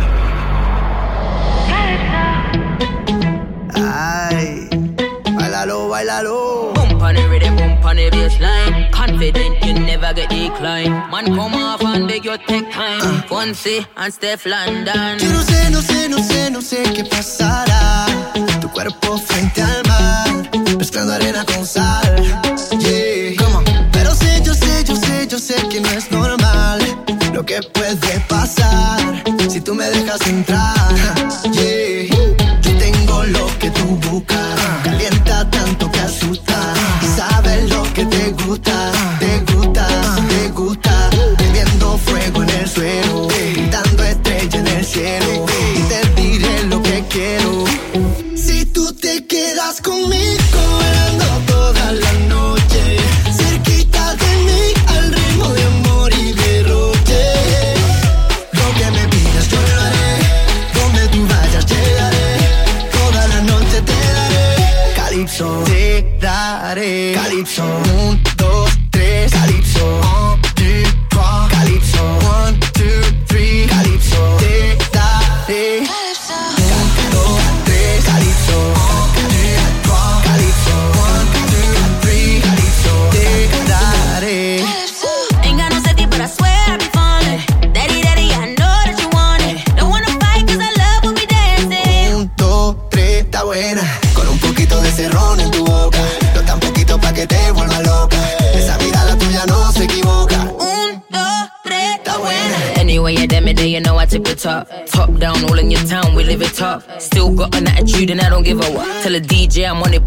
Ay, 3.75 4.71
bailalo, 5.35 5.91
bailalo. 5.91 6.73
On 7.03 7.15
the 7.15 7.29
rhythm, 7.29 7.57
bump 7.57 7.85
on 7.85 7.97
the 7.97 8.09
bassline. 8.11 8.91
Confident 8.91 9.63
you 9.67 9.75
never 9.75 10.15
get 10.15 10.31
decline. 10.31 10.91
Man, 11.11 11.27
come 11.27 11.57
off 11.57 11.85
and 11.85 12.09
beg 12.09 12.25
you 12.25 12.39
take 12.47 12.73
time. 12.73 13.23
Fonzie 13.29 13.87
and 13.99 14.11
Steph 14.11 14.47
London. 14.47 15.19
Yo 15.19 15.31
no 15.33 15.43
sé, 15.43 15.71
no 15.71 15.83
sé, 15.83 16.09
no 16.09 16.19
sé, 16.23 16.51
no 16.51 16.63
sé 16.63 16.83
qué 16.95 17.05
pasará. 17.05 18.07
Tu 18.63 18.69
cuerpo 18.71 19.19
frente 19.19 19.61
al 19.61 19.83
mar, 19.87 20.51
mezclando 20.79 21.13
arena 21.13 21.45
con 21.45 21.67
sal. 21.67 22.17
Yeah. 22.79 23.10
Que 27.51 27.61
puede 27.71 28.21
pasar 28.29 29.25
si 29.49 29.61
tú 29.61 29.75
me 29.75 29.85
dejas 29.91 30.25
entrar. 30.29 30.80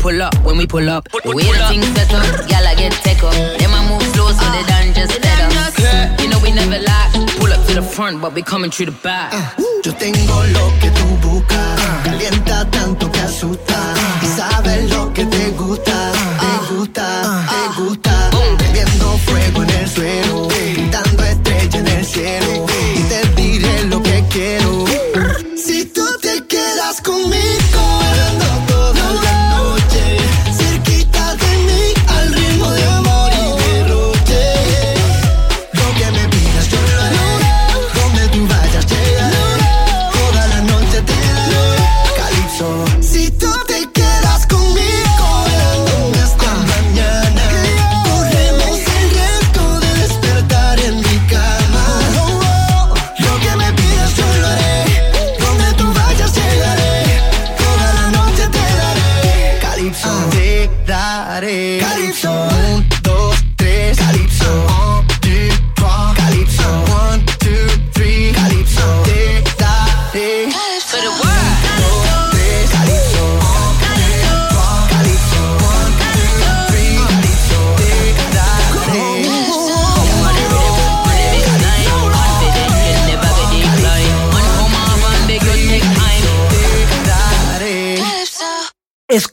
Pull 0.03 0.21
up 0.21 0.35
when 0.43 0.57
we 0.57 0.67
pull 0.67 0.89
up. 0.89 1.07
The 1.23 1.31
way 1.31 1.43
the 1.43 1.63
things 1.71 1.87
set 1.95 2.13
up, 2.13 2.25
y'all 2.51 2.67
I 2.67 2.75
get 2.75 2.91
take 3.07 3.23
up. 3.23 3.31
Then 3.31 3.71
I 3.71 3.81
move 3.87 4.03
slow 4.11 4.27
so 4.35 4.45
they 4.51 4.63
done 4.67 4.93
just 4.93 5.13
set 5.13 5.79
up. 5.79 6.19
You 6.19 6.27
know 6.29 6.39
we 6.43 6.51
never 6.51 6.79
lie. 6.89 7.09
Pull 7.39 7.53
up 7.53 7.65
to 7.67 7.73
the 7.75 7.81
front, 7.81 8.21
but 8.21 8.33
we 8.33 8.41
coming 8.41 8.69
through 8.69 8.87
the 8.87 8.97
back. 9.01 9.31
Ah, 9.33 9.55
yo 9.85 9.93
tengo 9.95 10.35
lo 10.55 10.65
que 10.81 10.89
tú 10.97 11.05
buscas. 11.23 11.79
Calienta 12.03 12.65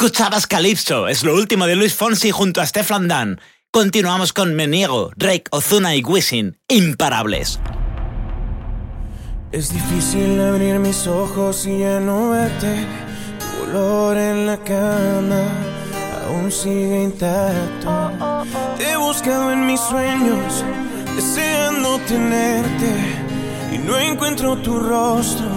Escuchabas 0.00 0.46
Calypso, 0.46 1.08
es 1.08 1.24
lo 1.24 1.34
último 1.34 1.66
de 1.66 1.76
Luis 1.76 1.94
Fonsi 1.94 2.30
junto 2.30 2.62
a 2.62 2.66
Stefan 2.66 3.06
Dan. 3.06 3.38
Continuamos 3.70 4.32
con 4.32 4.54
Me 4.54 4.66
Niego, 4.66 5.10
Drake, 5.14 5.44
Ozuna 5.50 5.94
y 5.94 6.02
Wisin, 6.02 6.56
imparables. 6.68 7.60
Es 9.52 9.70
difícil 9.70 10.40
abrir 10.40 10.78
mis 10.78 11.06
ojos 11.06 11.66
y 11.66 11.80
ya 11.80 12.00
no 12.00 12.30
verte. 12.30 12.86
Tu 13.38 13.70
olor 13.70 14.16
en 14.16 14.46
la 14.46 14.56
cama 14.56 15.42
aún 16.26 16.50
sigue 16.50 17.02
intacto. 17.02 18.10
Te 18.78 18.92
he 18.92 18.96
buscado 18.96 19.52
en 19.52 19.66
mis 19.66 19.80
sueños, 19.80 20.64
deseando 21.14 21.98
tenerte. 22.08 22.94
Y 23.70 23.76
no 23.76 23.98
encuentro 23.98 24.56
tu 24.62 24.80
rostro, 24.80 25.50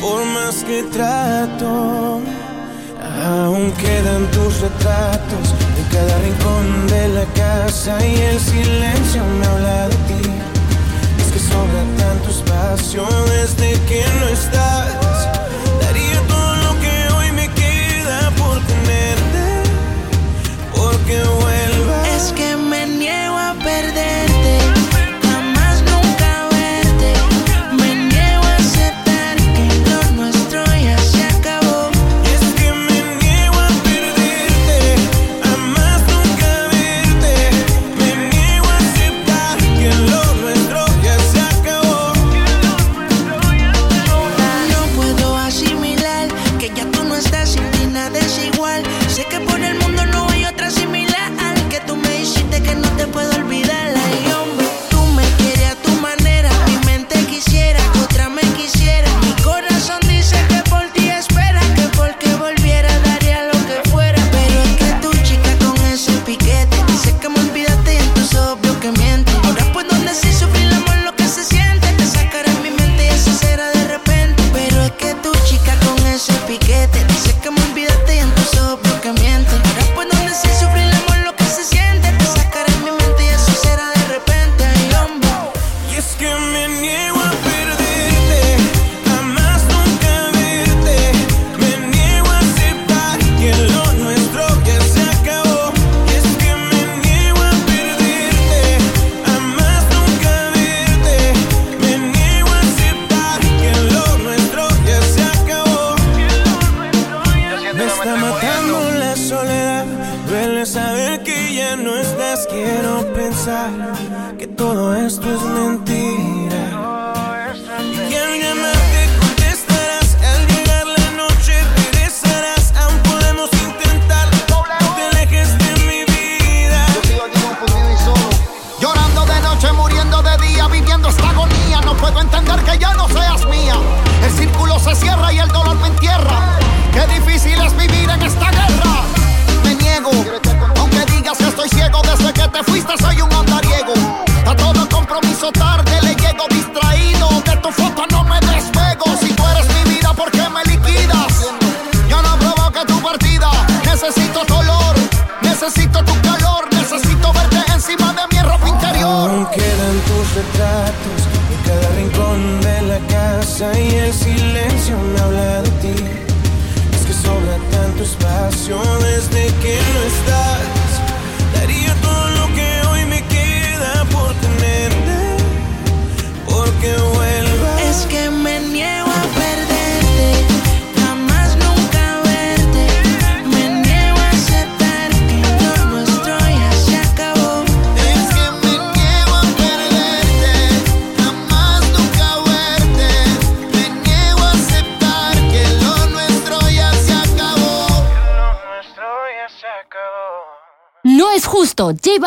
por 0.00 0.24
más 0.24 0.64
que 0.64 0.82
trato. 0.90 2.20
Aún 3.22 3.70
quedan 3.72 4.26
tus 4.32 4.60
retratos 4.60 5.54
en 5.78 5.84
cada 5.90 6.18
rincón 6.18 6.86
de 6.88 7.08
la 7.08 7.24
casa 7.34 8.04
y 8.04 8.16
el 8.16 8.40
silencio 8.40 9.22
me 9.38 9.46
habla 9.46 9.88
de 9.88 9.96
ti. 10.08 10.30
Es 11.20 11.32
que 11.32 11.38
sobra 11.38 11.82
tanto 11.96 12.30
espacio 12.30 13.06
desde 13.30 13.72
que 13.86 14.04
no 14.20 14.28
estás. 14.28 15.28
Daría 15.80 16.20
todo 16.28 16.56
lo 16.56 16.80
que 16.80 17.14
hoy 17.14 17.32
me 17.32 17.48
queda 17.50 18.30
por 18.32 18.58
tenerte, 18.66 19.62
porque 20.74 21.22
vuelvas. 21.22 21.53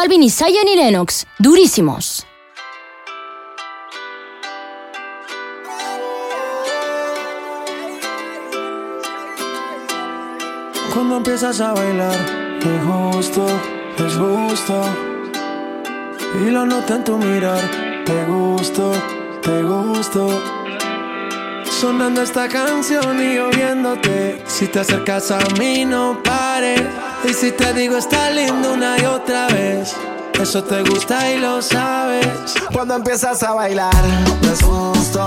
Balvin 0.07 0.23
y 0.23 0.29
Zion 0.29 0.67
y 0.69 0.77
Lennox. 0.77 1.27
Durísimos. 1.37 2.25
Cuando 10.93 11.17
empiezas 11.17 11.59
a 11.59 11.73
bailar, 11.73 12.15
te 12.61 12.79
justo, 12.87 13.47
es 13.97 14.17
gusto. 14.17 14.81
Y 16.41 16.51
lo 16.51 16.65
noto 16.65 16.95
en 16.95 17.03
tu 17.03 17.17
mirar, 17.17 17.59
te 18.05 18.25
gusto, 18.27 18.93
te 19.41 19.61
gusto. 19.61 20.41
Sonando 21.65 22.21
esta 22.21 22.47
canción 22.47 23.21
y 23.21 23.39
oyéndote. 23.39 24.41
Si 24.45 24.67
te 24.67 24.79
acercas 24.79 25.31
a 25.31 25.39
mí, 25.59 25.83
no 25.83 26.23
pares 26.23 27.06
y 27.24 27.34
si 27.34 27.51
te 27.51 27.74
digo 27.74 27.97
está 27.97 28.30
lindo 28.30 28.74
una 28.74 28.97
y 28.99 29.05
otra 29.05 29.47
vez, 29.47 29.95
eso 30.39 30.63
te 30.63 30.82
gusta 30.84 31.32
y 31.34 31.39
lo 31.39 31.61
sabes. 31.61 32.28
Cuando 32.72 32.95
empiezas 32.95 33.41
a 33.43 33.53
bailar, 33.53 33.93
no 34.41 34.51
es 34.51 34.61
justo, 34.61 35.26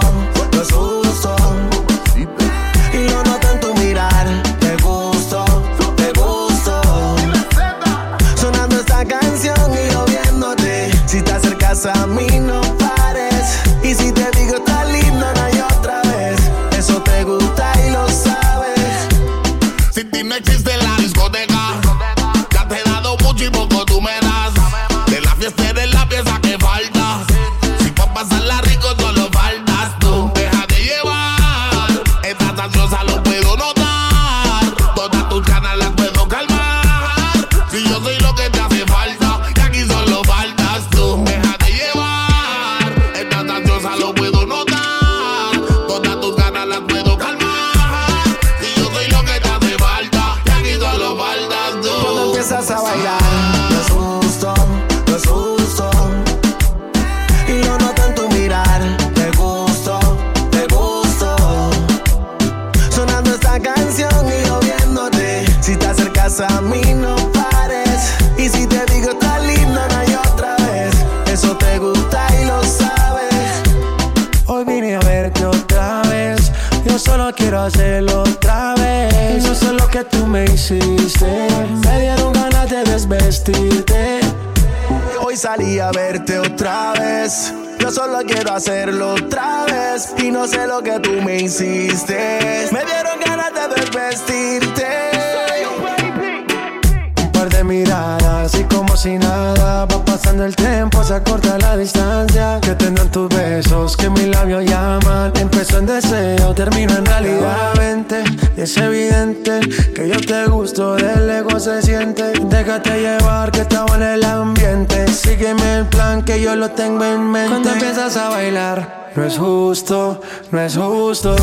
lo 116.61 116.71
tengo 116.73 117.03
en 117.03 117.31
mente. 117.31 117.49
Cuando 117.49 117.71
empiezas 117.71 118.19
a 118.19 118.29
bailar, 118.29 119.11
no 119.17 119.25
es 119.25 119.39
justo, 119.39 120.21
no 120.51 120.61
es 120.61 120.77
justo. 120.77 121.35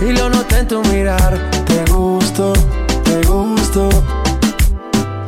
Y 0.00 0.12
lo 0.12 0.30
noté 0.30 0.60
en 0.60 0.68
tu 0.68 0.82
mirar, 0.84 1.38
te 1.66 1.84
gusto, 1.92 2.54
te 3.04 3.20
gusto. 3.28 3.90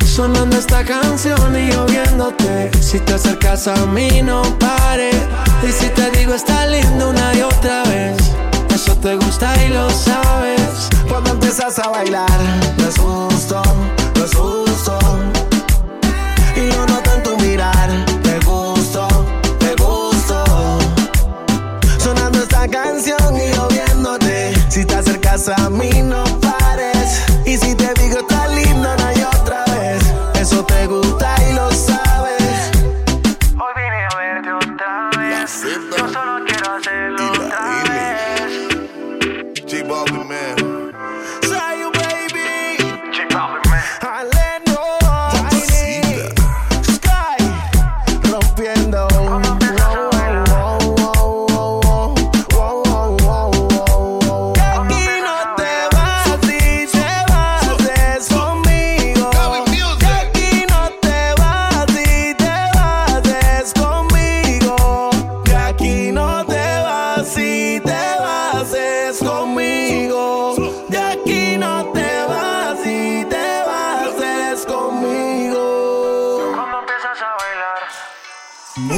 Sonando 0.03 0.57
esta 0.57 0.83
canción 0.83 1.55
y 1.55 1.71
lloviéndote. 1.71 2.71
Si 2.81 2.99
te 2.99 3.13
acercas 3.13 3.67
a 3.67 3.85
mí, 3.85 4.23
no 4.23 4.41
pare. 4.57 5.11
Y 5.61 5.71
si 5.71 5.87
te 5.89 6.09
digo, 6.09 6.33
está 6.33 6.65
lindo 6.65 7.09
una 7.11 7.35
y 7.35 7.41
otra 7.43 7.83
vez. 7.83 8.17
Eso 8.73 8.95
te 8.95 9.17
gusta 9.17 9.53
y 9.63 9.69
lo 9.69 9.87
sabes. 9.91 10.89
Cuando 11.07 11.29
empiezas 11.29 11.77
a 11.77 11.89
bailar, 11.89 12.39
no 12.77 12.87
es 12.87 12.97
justo, 12.97 13.61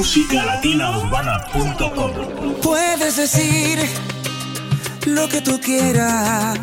musicalatinaurbana.com 0.04 2.60
Puedes 2.62 3.16
decir 3.16 3.80
lo 5.06 5.30
que 5.30 5.40
tú 5.40 5.62
quieras. 5.62 6.60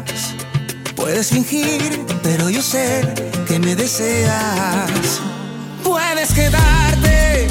Puedes 0.95 1.31
fingir, 1.31 2.05
pero 2.23 2.51
yo 2.51 2.61
sé 2.61 3.01
que 3.49 3.59
me 3.59 3.75
deseas. 3.75 5.23
Puedes 5.83 6.35
quedarte 6.35 7.49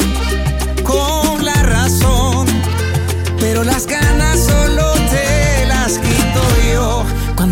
con 0.83 1.43
la 1.43 1.55
razón, 1.63 2.45
pero 3.39 3.63
las 3.63 3.87
ganas 3.87 4.41
solo 4.41 4.88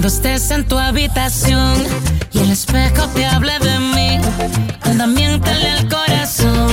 Cuando 0.08 0.24
estés 0.26 0.52
en 0.52 0.66
tu 0.66 0.80
habitación 0.80 1.74
y 2.32 2.40
el 2.40 2.52
espejo 2.52 3.08
te 3.14 3.26
hable 3.26 3.60
de 3.60 3.78
mí, 3.78 4.22
anda 4.84 5.06
miéntale 5.06 5.70
al 5.70 5.90
corazón, 5.90 6.72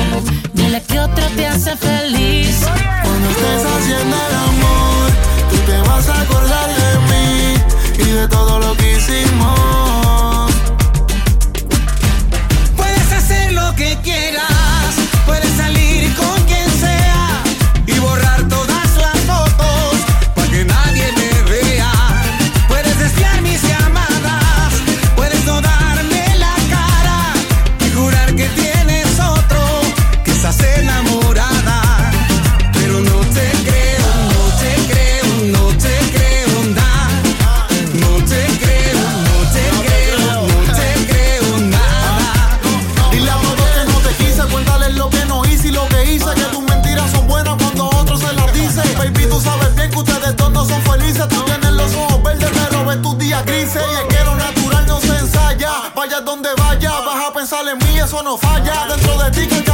dile 0.52 0.80
que 0.82 1.00
otro 1.00 1.26
te 1.34 1.44
hace 1.44 1.76
feliz. 1.76 2.60
Cuando 3.02 3.30
estés 3.30 3.64
haciendo 3.66 4.16
el 4.28 4.34
amor, 4.36 5.10
tú 5.50 5.56
te 5.66 5.80
vas 5.88 6.08
a 6.10 6.20
acordar 6.20 6.68
de 6.68 6.98
mí 7.10 8.08
y 8.08 8.12
de 8.12 8.28
todo 8.28 8.60
lo 8.60 8.76
que 8.76 8.98
hicimos. 8.98 10.03
No 58.22 58.36
falla. 58.38 58.86
Dentro 58.88 59.18
de 59.18 59.30
ti 59.30 59.46
que 59.48 59.73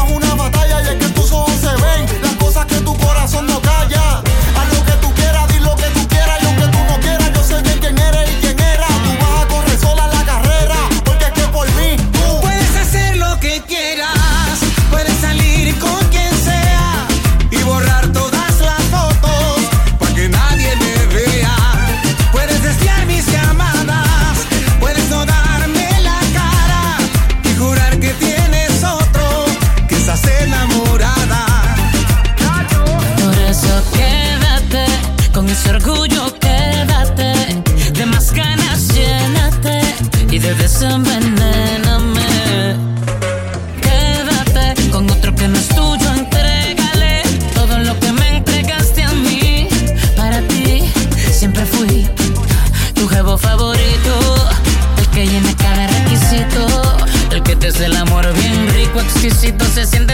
se 59.81 59.87
siente 59.87 60.10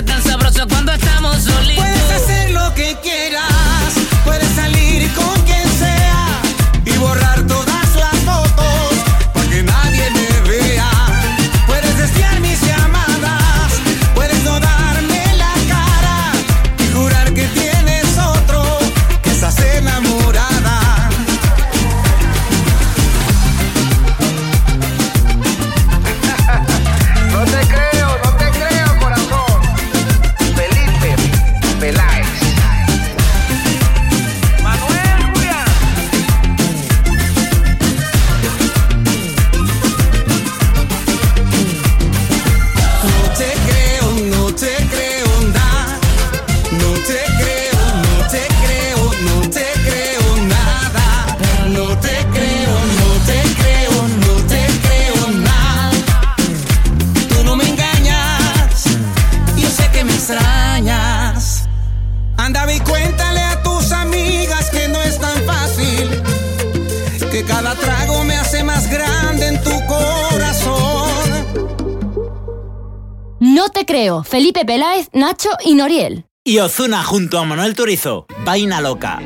Felipe 74.25 74.65
Peláez, 74.65 75.09
Nacho 75.13 75.51
y 75.65 75.75
Noriel. 75.75 76.27
Y 76.45 76.59
Ozuna 76.61 77.03
junto 77.03 77.39
a 77.39 77.45
Manuel 77.45 77.75
Turizo, 77.75 78.27
Vaina 78.45 78.81
Loca. 78.81 79.19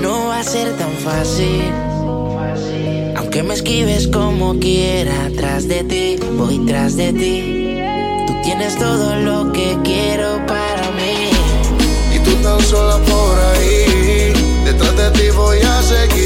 No 0.00 0.26
va 0.26 0.40
a 0.40 0.42
ser 0.42 0.76
tan 0.76 0.92
fácil. 1.04 1.72
Aunque 3.16 3.44
me 3.44 3.54
esquives 3.54 4.08
como 4.08 4.58
quiera, 4.58 5.30
tras 5.36 5.68
de 5.68 5.84
ti, 5.84 6.16
voy 6.36 6.58
tras 6.66 6.96
de 6.96 7.12
ti. 7.12 7.78
Tú 8.26 8.34
tienes 8.42 8.76
todo 8.76 9.14
lo 9.16 9.52
que 9.52 9.78
quiero 9.84 10.44
para 10.46 10.90
mí. 10.98 11.30
Y 12.12 12.18
tú 12.24 12.32
tan 12.42 12.60
sola 12.60 12.98
por 13.04 13.38
ahí, 13.38 14.32
detrás 14.64 14.96
de 14.96 15.10
ti 15.12 15.30
voy 15.30 15.58
a 15.60 15.82
seguir. 15.82 16.25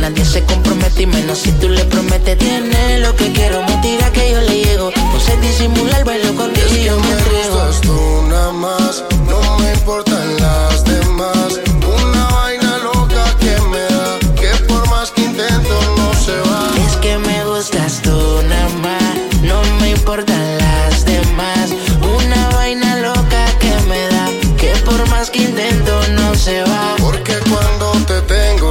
Nadie 0.00 0.24
se 0.24 0.42
compromete 0.44 1.02
y 1.02 1.06
menos 1.06 1.38
si 1.38 1.52
tú 1.52 1.68
le 1.68 1.84
prometes. 1.84 2.38
Tiene 2.38 2.98
lo 3.00 3.14
que 3.16 3.32
quiero, 3.32 3.62
mentira 3.64 4.10
que 4.12 4.32
yo 4.32 4.40
le 4.40 4.64
llego. 4.64 4.90
No 5.12 5.20
sé 5.20 5.36
disimular, 5.38 6.04
bailo 6.04 6.34
contigo 6.34 6.66
y 6.74 6.84
yo 6.84 6.98
me 6.98 7.06
Me 7.06 7.12
entrego. 7.12 7.54
gustas 7.54 7.80
tú 7.82 8.22
nada 8.28 8.52
más, 8.52 9.04
no 9.28 9.58
me 9.58 9.72
importan 9.74 10.36
las 10.38 10.84
demás. 10.84 11.60
Una 12.02 12.24
vaina 12.28 12.78
loca 12.78 13.24
que 13.40 13.60
me 13.72 13.80
da, 13.94 14.18
que 14.40 14.50
por 14.68 14.88
más 14.88 15.10
que 15.10 15.22
intento 15.22 15.74
no 15.98 16.14
se 16.14 16.36
va. 16.48 16.70
Es 16.86 16.96
que 16.96 17.18
me 17.18 17.44
gustas 17.44 18.00
tú 18.02 18.42
nada 18.48 18.68
más, 18.82 19.14
no 19.42 19.60
me 19.80 19.90
importan 19.90 20.58
las 20.58 21.04
demás. 21.04 21.70
Una 22.18 22.48
vaina 22.56 22.96
loca 22.96 23.44
que 23.58 23.74
me 23.88 24.00
da, 24.08 24.26
que 24.56 24.72
por 24.86 25.06
más 25.10 25.28
que 25.30 25.42
intento 25.42 26.00
no 26.12 26.34
se 26.34 26.62
va. 26.62 26.96
Porque 26.98 27.34
cuando 27.50 27.92
te 28.06 28.20
tengo 28.22 28.39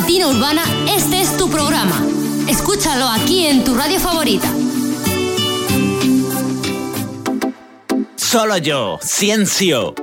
Latina 0.00 0.28
urbana, 0.28 0.62
este 0.94 1.22
es 1.22 1.34
tu 1.38 1.48
programa. 1.48 1.98
Escúchalo 2.46 3.08
aquí 3.08 3.46
en 3.46 3.64
tu 3.64 3.74
radio 3.74 3.98
favorita. 3.98 4.46
Solo 8.14 8.58
yo, 8.58 8.98
Ciencio. 9.02 9.94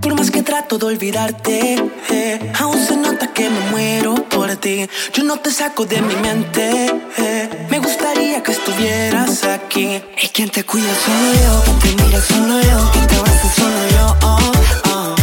Por 0.00 0.14
más 0.18 0.30
que 0.32 0.42
trato 0.42 0.76
de 0.76 0.86
olvidarte, 0.86 1.76
eh, 2.10 2.52
aún 2.58 2.84
se 2.84 2.96
nota 2.96 3.28
que 3.32 3.48
me 3.48 3.60
muero 3.70 4.16
por 4.28 4.56
ti. 4.56 4.88
Yo 5.12 5.22
no 5.22 5.36
te 5.38 5.52
saco 5.52 5.86
de 5.86 6.02
mi 6.02 6.16
mente. 6.16 6.86
eh, 7.18 7.48
me 7.70 7.78
gustaría 7.78 8.42
que 8.42 8.50
estuvieras 8.50 9.44
aquí. 9.44 10.02
Y 10.20 10.28
quien 10.34 10.50
te 10.50 10.64
cuida 10.64 10.92
solo 11.04 11.32
yo, 11.44 11.78
quien 11.80 11.96
te 11.96 12.02
mira 12.04 12.20
solo 12.20 12.60
yo, 12.60 12.90
quien 12.92 13.06
te 13.06 13.14
abraza 13.16 13.48
solo 13.54 13.73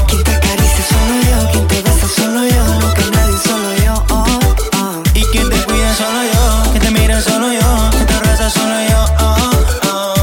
Quien 0.08 0.24
te 0.24 0.32
acaricia 0.32 0.86
solo 0.90 1.16
yo, 1.30 1.52
quien 1.52 1.68
te 1.68 1.82
besa 1.82 2.08
solo 2.16 2.46
yo, 2.48 2.64
nunca 2.80 3.04
nadie 3.14 3.38
solo 3.44 3.70
yo. 3.84 3.94
Y 5.14 5.24
quien 5.32 5.50
te 5.50 5.58
cuida 5.64 5.96
solo 5.96 6.24
yo, 6.24 6.72
quien 6.72 6.84
te 6.84 6.92
mira 6.92 7.22
solo 7.22 7.52
yo, 7.52 7.90
quien 7.92 8.06
te 8.06 8.14
abraza 8.14 8.50
solo 8.50 8.76
yo. 8.90 9.06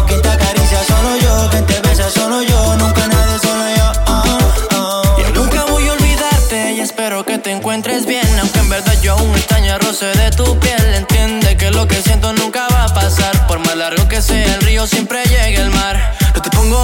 Quien 0.06 0.22
te 0.22 0.28
acaricia 0.28 0.82
solo 0.84 1.16
yo, 1.18 1.50
quien 1.50 1.66
te 1.66 1.80
besa 1.80 2.10
solo 2.10 2.42
yo, 2.42 2.76
nunca 2.76 3.06
nadie 3.06 3.38
solo 3.38 3.64
yo. 3.76 5.22
Yo 5.22 5.30
nunca 5.34 5.64
voy 5.64 5.88
a 5.88 5.92
olvidarte 5.92 6.72
y 6.72 6.80
espero 6.80 7.24
que 7.24 7.38
te 7.38 7.52
encuentres 7.52 8.06
bien. 8.06 8.26
Aunque 8.40 8.58
en 8.58 8.68
verdad 8.68 8.94
yo 9.02 9.14
aún 9.14 9.30
extraño 9.36 9.74
el 9.74 9.80
roce 9.80 10.06
de 10.06 10.30
tu 10.30 10.58
piel. 10.58 10.94
Entiende 10.94 11.56
que 11.56 11.70
lo 11.70 11.86
que 11.86 11.96
siento 12.02 12.32
nunca 12.32 12.66
va 12.72 12.84
a 12.84 12.94
pasar. 12.94 13.46
Por 13.46 13.58
más 13.60 13.76
largo 13.76 14.08
que 14.08 14.20
sea 14.22 14.54
el 14.54 14.60
río, 14.62 14.86
siempre 14.86 15.22
llega 15.24 15.62
el 15.62 15.70
mar. 15.70 16.17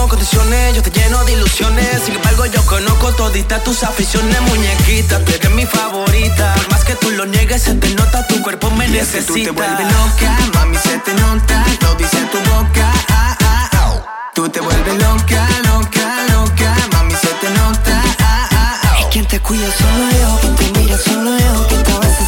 No 0.04 0.10
condiciones, 0.10 0.74
yo 0.76 0.82
te 0.82 0.90
lleno 0.90 1.24
de 1.24 1.32
ilusiones. 1.32 2.02
Sin 2.04 2.14
embargo, 2.14 2.44
yo 2.44 2.60
conozco 2.66 3.10
toditas 3.14 3.64
tus 3.64 3.82
aficiones, 3.84 4.38
muñequita. 4.42 5.24
Tú 5.24 5.32
eres 5.32 5.50
mi 5.52 5.64
favorita. 5.64 6.52
Por 6.56 6.70
más 6.70 6.84
que 6.84 6.94
tú 6.94 7.10
lo 7.12 7.24
niegues, 7.24 7.62
se 7.62 7.74
te 7.76 7.88
nota, 7.94 8.26
tu 8.26 8.42
cuerpo 8.42 8.70
me 8.72 8.86
Y 8.86 8.98
es 8.98 9.08
que 9.08 9.16
necesita. 9.20 9.28
tú 9.28 9.42
te 9.44 9.50
vuelves 9.52 9.86
loca, 9.94 10.38
mami, 10.52 10.76
se 10.76 10.98
te 10.98 11.14
nota, 11.14 11.64
lo 11.80 11.94
dice 11.94 12.18
tu 12.30 12.38
boca. 12.50 12.92
ah, 13.08 13.36
ah, 13.40 13.68
ah. 13.72 14.30
Tú 14.34 14.46
te 14.50 14.60
vuelves 14.60 14.94
loca, 15.02 15.48
loca, 15.72 16.16
loca, 16.34 16.76
mami, 16.92 17.14
se 17.14 17.28
te 17.40 17.48
nota. 17.48 18.02
ah, 18.20 18.48
ah, 18.52 18.80
ah. 18.82 19.08
Quien 19.10 19.26
te 19.26 19.40
cuida 19.40 19.72
solo 19.72 20.10
yo, 20.20 20.38
quien 20.42 20.54
te 20.56 20.80
mira 20.80 20.98
solo 20.98 21.30
yo, 21.38 21.66
quien 21.66 21.82
te 21.82 21.92
abraza 21.92 22.24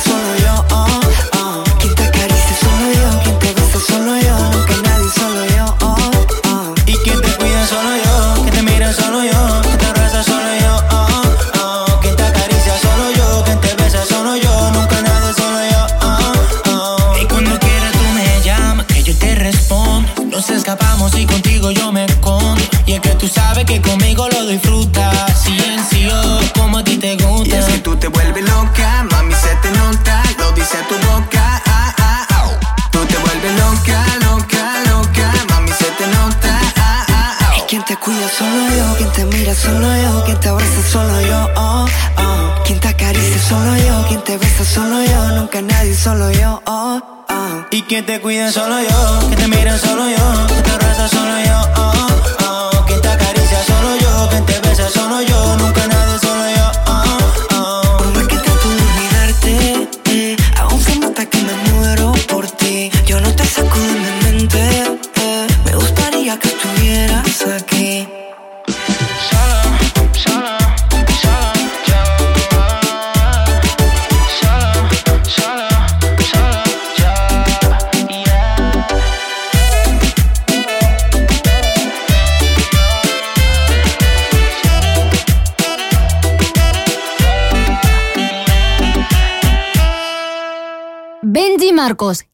solo 44.77 45.03
yo, 45.03 45.31
nunca 45.37 45.63
nadie 45.63 45.95
solo 45.95 46.31
yo, 46.31 46.63
oh, 46.67 47.01
oh. 47.31 47.67
Y 47.71 47.83
quien 47.83 48.05
te 48.05 48.21
cuida 48.21 48.53
solo 48.53 48.79
yo, 48.83 49.19
quien 49.29 49.39
te 49.39 49.49
mira 49.49 49.79
solo 49.79 50.05
yo, 50.07 50.47
quien 50.49 50.63
te 50.63 50.71
abraza 50.71 51.09
solo 51.09 51.35
yo, 51.47 51.59
oh. 51.79 51.96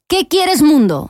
¿Qué 0.09 0.29
quieres 0.29 0.63
mundo? 0.63 1.09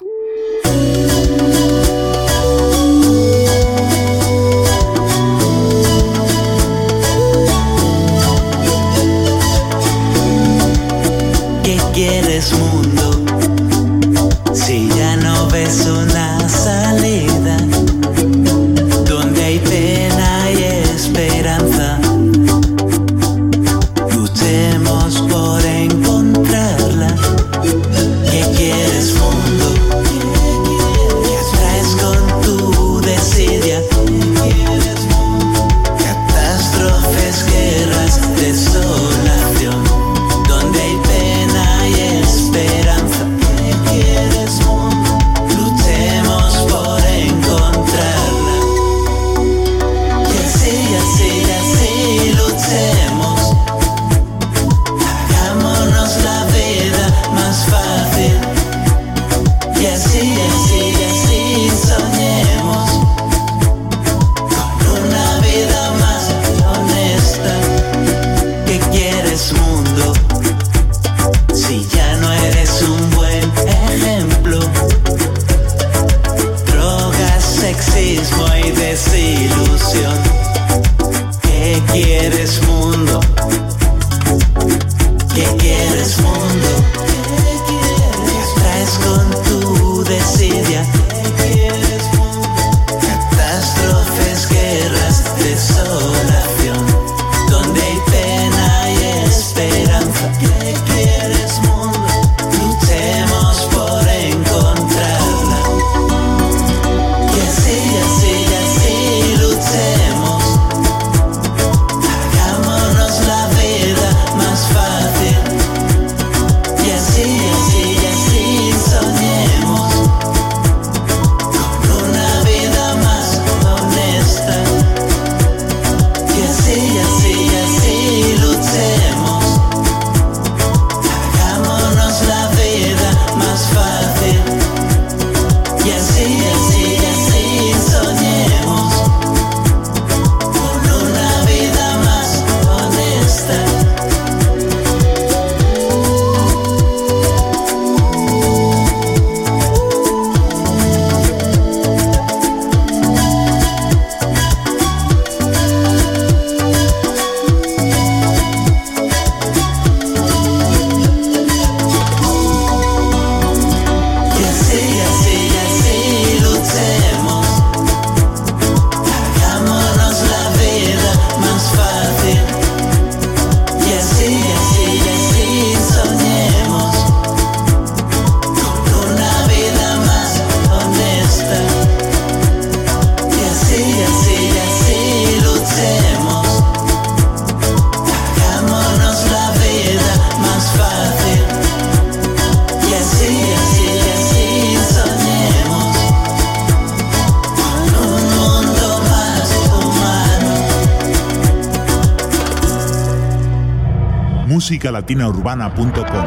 urbana.com. 205.43 206.27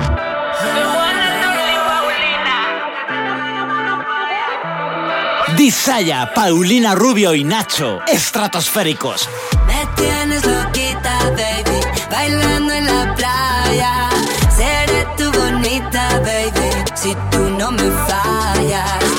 Paulina 6.36 6.96
Rubio 6.96 7.34
y 7.34 7.46
Nacho, 7.46 8.02
estratosféricos. 8.08 9.30
Me 9.68 9.86
tienes 9.96 10.46
loquita, 10.46 11.18
baby, 11.30 11.80
bailando 12.12 12.74
en 12.74 12.86
la 12.86 13.16
playa. 13.16 14.10
Seré 14.54 15.08
tu 15.18 15.32
bonita, 15.32 16.20
baby, 16.20 16.70
si 16.94 17.16
tú 17.32 17.50
no 17.58 17.72
me 17.72 17.90
fallas. 18.08 19.15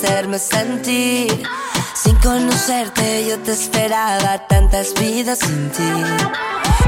hacerme 0.00 0.38
sentir. 0.38 1.42
Sin 1.94 2.16
conocerte 2.16 3.26
yo 3.28 3.38
te 3.40 3.52
esperaba 3.52 4.46
tantas 4.48 4.94
vidas 4.94 5.38
sin 5.40 5.70
ti. 5.70 5.92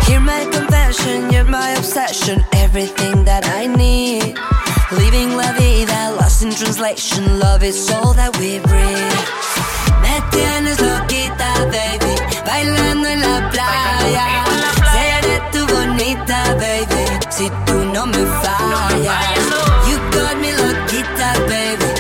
Hear 0.07 0.21
my 0.21 0.47
confession, 0.51 1.31
you're 1.31 1.45
my 1.45 1.75
obsession, 1.77 2.45
everything 2.53 3.25
that 3.25 3.45
I 3.47 3.67
need. 3.67 4.35
Living 4.93 5.37
la 5.37 5.53
vida, 5.53 6.13
lost 6.19 6.43
in 6.43 6.51
translation, 6.51 7.39
love 7.39 7.63
is 7.63 7.91
all 7.91 8.15
that 8.15 8.37
we 8.39 8.59
breathe. 8.61 9.21
Me 10.01 10.23
tienes 10.31 10.81
loquita, 10.81 11.53
baby, 11.71 12.15
bailando 12.47 13.09
en 13.09 13.21
la 13.21 13.51
playa. 13.51 14.45
Seré 14.93 15.41
tu 15.53 15.67
bonita, 15.67 16.55
baby, 16.55 17.05
si 17.31 17.51
tú 17.67 17.85
no 17.93 18.07
me 18.07 18.25
fallas. 18.43 19.43
You 19.89 19.99
got 20.13 20.37
me 20.41 20.53
loquita, 20.53 21.35
baby. 21.49 21.91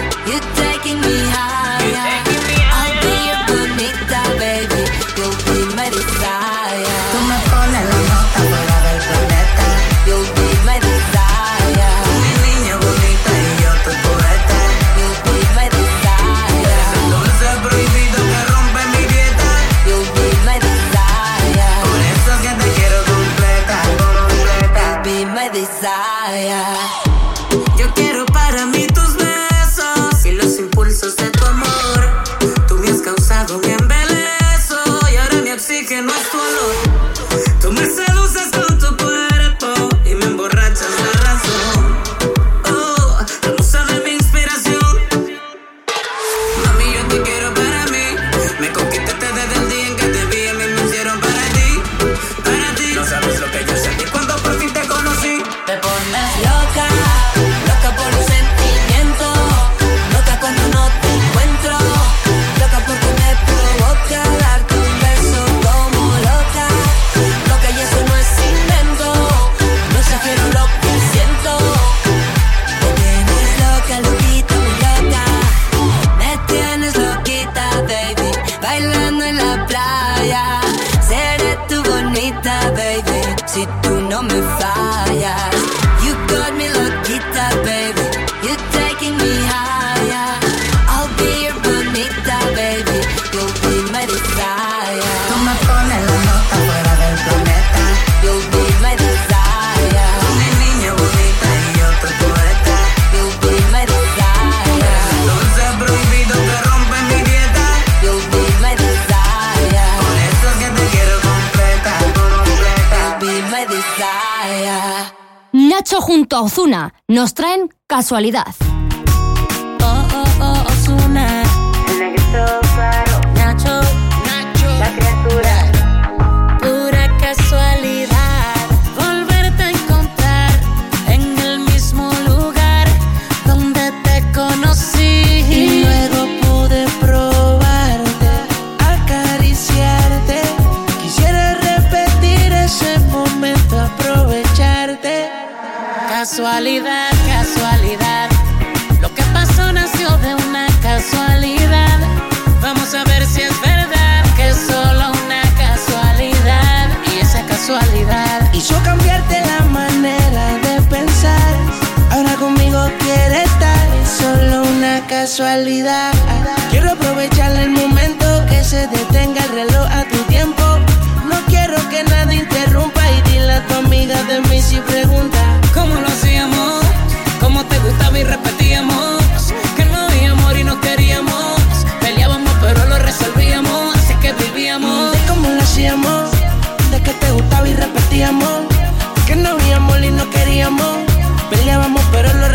Casualidad. 118.22 118.61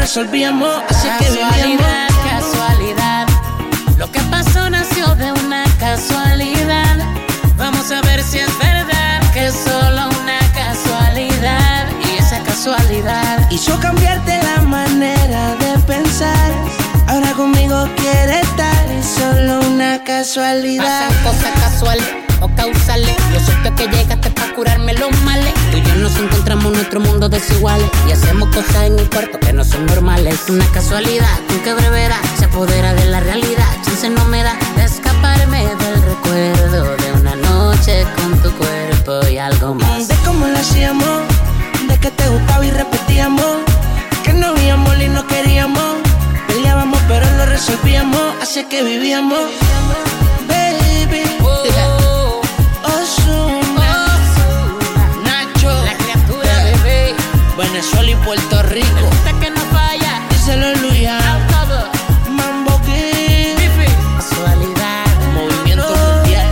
Resolvíamos. 0.08 0.84
Así 0.88 1.10
que 1.20 1.30
vivíamos. 1.32 1.58
Casualidad, 1.58 2.08
casualidad. 2.30 3.28
Lo 3.98 4.10
que 4.10 4.22
pasó 4.32 4.70
nació 4.70 5.14
de 5.16 5.34
una 5.34 5.66
casualidad. 5.80 6.98
Vamos 7.58 7.92
a 7.92 8.02
ver 8.04 8.24
si 8.24 8.40
es 8.40 8.58
verdad 8.58 9.20
que 9.34 9.48
es 9.48 9.54
solo 9.54 10.08
una 10.22 10.40
casualidad. 10.54 11.88
Y 12.08 12.18
esa 12.20 12.40
casualidad 12.44 13.52
Hizo 13.52 13.78
cambiarte 13.82 14.40
la 14.44 14.62
manera 14.62 15.56
de 15.56 15.78
pensar. 15.80 16.52
Ahora 17.08 17.32
conmigo 17.34 17.90
quiere 17.98 18.40
estar, 18.40 18.92
es 18.92 19.06
solo 19.06 19.60
una 19.68 20.02
casualidad. 20.06 21.10
Pasan 21.10 21.24
cosas 21.24 21.52
casuales 21.60 22.08
o 22.40 22.48
causales. 22.56 23.16
Yo 23.34 23.40
suerte 23.42 23.74
que 23.76 23.88
para 23.90 24.17
curarme 24.58 24.94
los 24.96 25.12
males. 25.22 25.54
Tú 25.70 25.78
y 25.78 25.84
yo 25.84 25.96
nos 25.98 26.18
encontramos 26.18 26.66
en 26.66 26.74
nuestro 26.74 27.00
mundo 27.00 27.30
desiguales. 27.30 27.88
Y 28.10 28.12
hacemos 28.12 28.50
cosas 28.50 28.86
en 28.86 28.98
el 28.98 29.08
cuarto 29.08 29.40
que 29.40 29.54
no 29.54 29.64
son 29.64 29.86
normales. 29.86 30.50
Una 30.50 30.66
casualidad, 30.72 31.38
con 31.48 31.60
que 31.60 31.74
brevedad 31.76 32.20
se 32.40 32.46
apodera 32.46 32.96
de 32.96 33.06
la 33.06 33.20
realidad. 33.20 33.70
Chance 33.86 34.10
no 34.10 34.26
me 34.26 34.42
da 34.42 34.58
de 34.76 34.84
escaparme 34.84 35.60
del 35.64 36.02
recuerdo 36.02 36.98
de 36.98 37.12
una 37.14 37.36
noche 37.36 38.04
con 38.16 38.42
tu 38.42 38.52
cuerpo 38.58 39.28
y 39.28 39.38
algo 39.38 39.76
más. 39.76 40.08
De 40.08 40.16
cómo 40.26 40.48
lo 40.48 40.58
hacíamos, 40.58 41.22
de 41.88 42.00
que 42.00 42.10
te 42.10 42.28
gustaba 42.28 42.66
y 42.66 42.72
repetíamos. 42.72 43.58
Que 44.24 44.34
no 44.34 44.48
habíamos 44.48 45.00
y 45.00 45.08
no 45.08 45.28
queríamos. 45.28 45.98
Peleábamos 46.48 47.00
pero 47.08 47.30
lo 47.38 47.46
resolvíamos. 47.46 48.34
Así 48.42 48.66
que 48.66 48.82
vivíamos. 48.84 49.40
Rico. 58.78 59.10
Que 59.42 59.50
no 59.50 59.62
falla. 59.76 60.14
Díselo 60.30 60.76
Luya. 60.82 61.18
Mambo 62.30 62.80
King. 62.86 63.56
Casualidad. 64.18 65.06
Movimiento 65.34 65.94
mundial. 66.06 66.50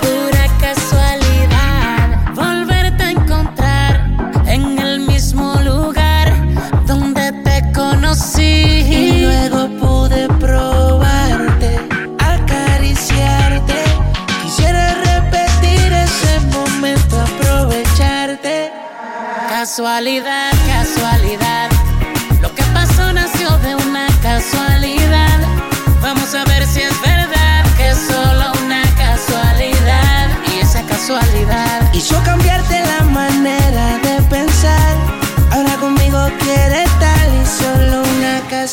Pura 0.00 0.46
casualidad, 0.60 1.98
volverte 2.34 3.02
a 3.02 3.10
encontrar 3.10 3.92
en 4.46 4.78
el 4.78 5.00
mismo 5.00 5.54
lugar 5.64 6.32
donde 6.86 7.32
te 7.44 7.72
conocí. 7.72 8.42
Y 8.42 9.22
luego 9.22 9.68
pude 9.80 10.28
probarte, 10.44 11.70
acariciarte. 12.34 13.78
Quisiera 14.42 14.94
repetir 15.10 15.92
ese 15.92 16.40
momento, 16.56 17.20
aprovecharte. 17.20 18.72
Casualidad, 19.48 20.45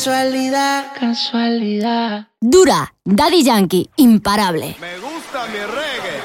casualidad. 0.03 0.91
Casualidad. 0.99 2.27
Dura, 2.41 2.93
Daddy 3.05 3.41
Yankee, 3.41 3.89
imparable. 3.95 4.75
Me 4.81 4.99
gusta 4.99 5.45
mi 5.47 5.59
reggae. 5.59 6.19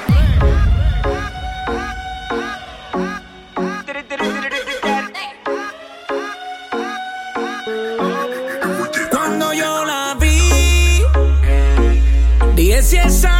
Cuando 9.09 9.53
yo 9.53 9.85
la 9.85 10.17
vi, 10.19 11.01
dije 12.55 12.81
si 12.81 12.97
esa 12.97 13.38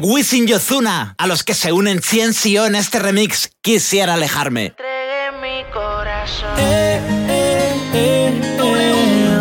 Wisin 0.00 0.46
Yozuna, 0.46 1.14
a 1.18 1.26
los 1.26 1.42
que 1.42 1.54
se 1.54 1.72
unen 1.72 2.02
Ciencio 2.02 2.66
en 2.66 2.74
este 2.74 2.98
remix 2.98 3.50
Quisiera 3.60 4.14
alejarme. 4.14 4.66
Entregué 4.66 5.32
mi 5.40 5.72
corazón. 5.72 6.58
Eh, 6.58 7.00
eh, 7.28 7.74
eh, 7.94 8.40
eh. 8.54 9.38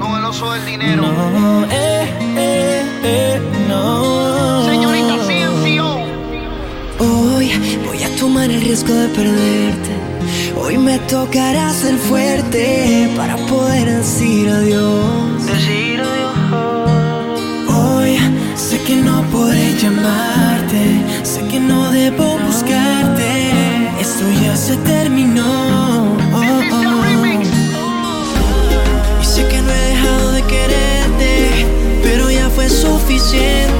Con 0.00 0.18
el 0.18 0.24
oso 0.24 0.52
del 0.52 0.64
dinero. 0.66 1.02
No, 1.02 1.64
eh, 1.70 2.10
eh, 2.36 3.40
no. 3.68 4.64
Señorita 4.66 5.24
Ciencio. 5.26 5.98
Hoy 6.98 7.52
voy 7.86 8.02
a 8.02 8.16
tomar 8.16 8.50
el 8.50 8.60
riesgo 8.60 8.94
de 8.94 9.08
perderte. 9.08 9.90
Hoy 10.56 10.78
me 10.78 10.98
tocará 11.00 11.72
ser 11.72 11.96
fuerte 11.98 13.12
para 13.16 13.36
poder 13.36 13.98
decir 13.98 14.48
adiós. 14.48 15.25
Sé 18.86 18.94
que 18.94 19.02
no 19.02 19.20
podré 19.32 19.74
llamarte, 19.82 21.02
sé 21.24 21.40
que 21.48 21.58
no 21.58 21.90
debo 21.90 22.38
buscarte. 22.38 23.50
Esto 24.00 24.24
ya 24.44 24.56
se 24.56 24.76
terminó. 24.76 26.14
Oh, 26.32 26.60
oh. 26.70 26.84
oh. 26.84 27.24
Y 29.20 29.24
sé 29.24 29.44
que 29.48 29.60
no 29.60 29.72
he 29.72 29.88
dejado 29.88 30.30
de 30.30 30.42
quererte, 30.42 31.66
pero 32.00 32.30
ya 32.30 32.48
fue 32.48 32.68
suficiente. 32.68 33.75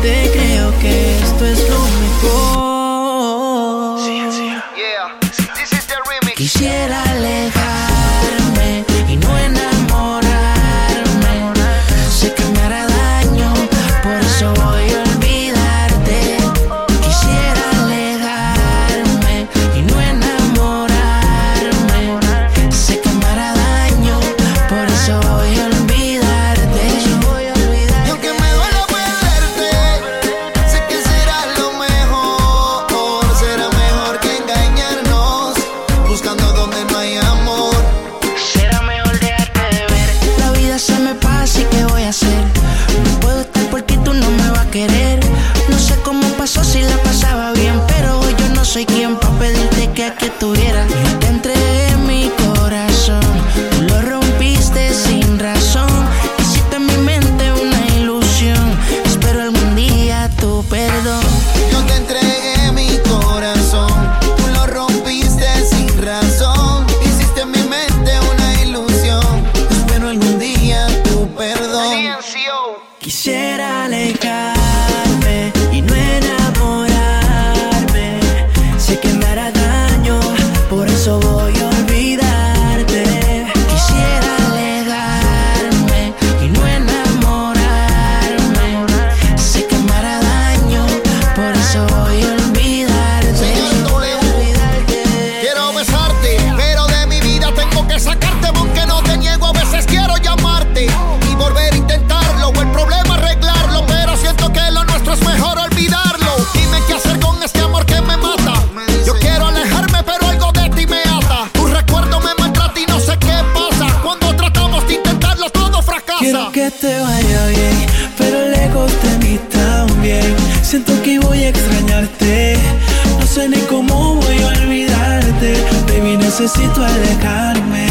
necesito 126.47 126.85
alejarme. 126.85 127.89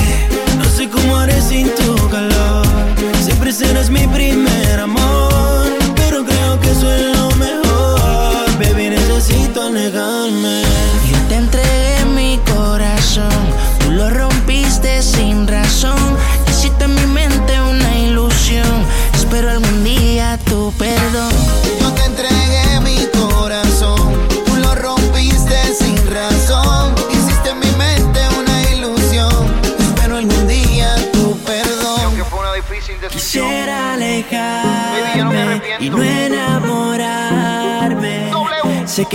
No 0.57 0.63
sé 0.63 0.89
cómo 0.89 1.17
haré 1.17 1.41
sin 1.41 1.67
tu 1.75 2.09
calor. 2.09 2.65
Siempre 3.21 3.51
serás 3.51 3.89
mi 3.89 4.07
primer 4.07 4.79
amor. 4.79 5.24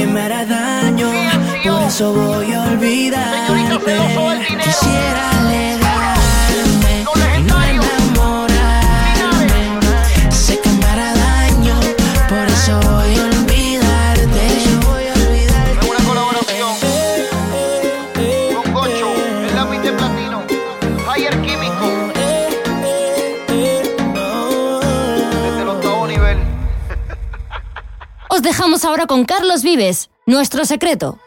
que 0.01 0.07
me 0.07 0.21
hará 0.23 0.47
daño. 0.47 1.11
Por 1.63 1.83
eso 1.83 2.13
voy 2.15 2.53
a 2.53 2.63
olvidarte. 2.65 3.53
Quisiera 4.65 5.31
alegar. 5.41 5.90
Los 28.41 28.47
dejamos 28.57 28.87
ahora 28.87 29.07
con 29.07 29.27
Carlos 29.27 29.63
Vives, 29.63 30.09
Nuestro 30.25 30.65
Secreto. 30.65 31.19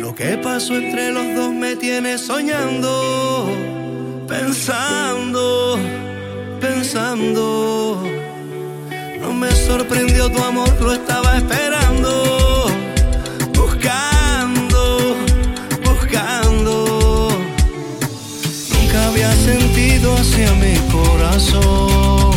Lo 0.00 0.14
que 0.14 0.38
pasó 0.42 0.76
entre 0.76 1.12
los 1.12 1.36
dos 1.36 1.52
me 1.52 1.76
tiene 1.76 2.16
soñando, 2.16 3.50
pensando, 4.26 5.78
pensando. 6.62 8.02
No 9.20 9.34
me 9.34 9.50
sorprendió 9.50 10.32
tu 10.32 10.42
amor, 10.42 10.80
lo 10.80 10.94
estaba 10.94 11.36
esperando. 11.36 12.37
hacia 20.38 20.54
mi 20.54 20.74
corazón. 20.92 22.32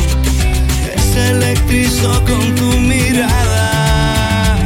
Es 0.95 1.15
electrizó 1.15 2.11
con 2.25 2.55
tu 2.55 2.65
mirada. 2.79 4.57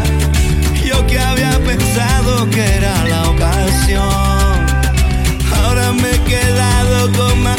Yo 0.85 1.05
que 1.07 1.19
había 1.19 1.59
pensado 1.59 2.49
que 2.49 2.63
era 2.63 3.03
la 3.05 3.29
ocasión. 3.29 4.03
Ahora 5.53 5.91
me 5.91 6.11
he 6.11 6.23
quedado 6.23 7.11
con 7.13 7.43
más. 7.43 7.54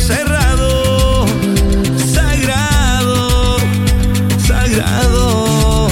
cerrado, 0.00 1.26
sagrado, 2.12 3.56
sagrado. 4.46 5.88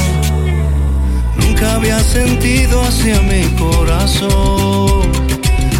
Nunca 1.37 1.75
había 1.77 1.99
sentido 2.01 2.83
hacia 2.83 3.21
mi 3.23 3.45
corazón 3.57 5.11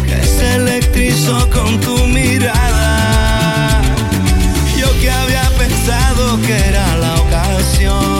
que 0.05 0.23
se 0.23 0.55
electrizó 0.55 1.49
con 1.49 1.79
tu 1.81 1.97
mirada. 2.07 3.81
Yo 4.77 4.91
que 4.99 5.11
había 5.11 5.49
pensado 5.57 6.39
que 6.41 6.69
era 6.69 6.97
la 6.97 7.15
ocasión. 7.15 8.14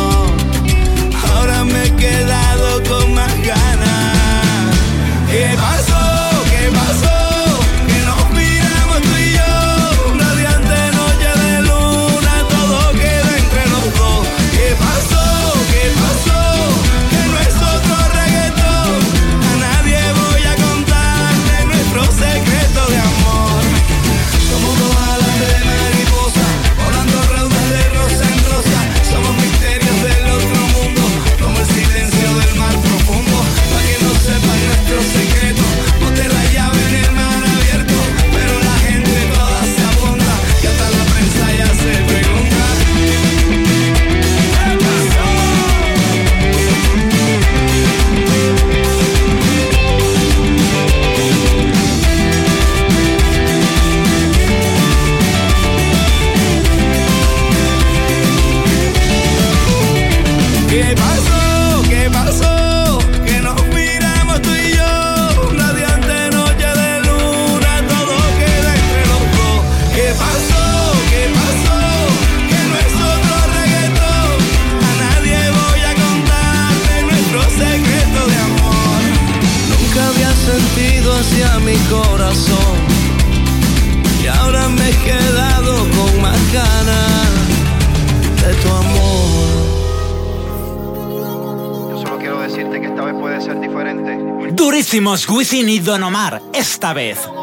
es 95.26 95.30
Wisin 95.30 95.70
y 95.70 95.80
Don 95.80 96.04
Omar, 96.04 96.42
esta 96.54 96.94
vez. 96.94 97.20
Ella 97.20 97.34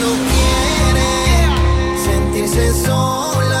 no 0.00 0.10
quiere 0.30 1.08
sentirse 2.04 2.72
sola. 2.84 3.51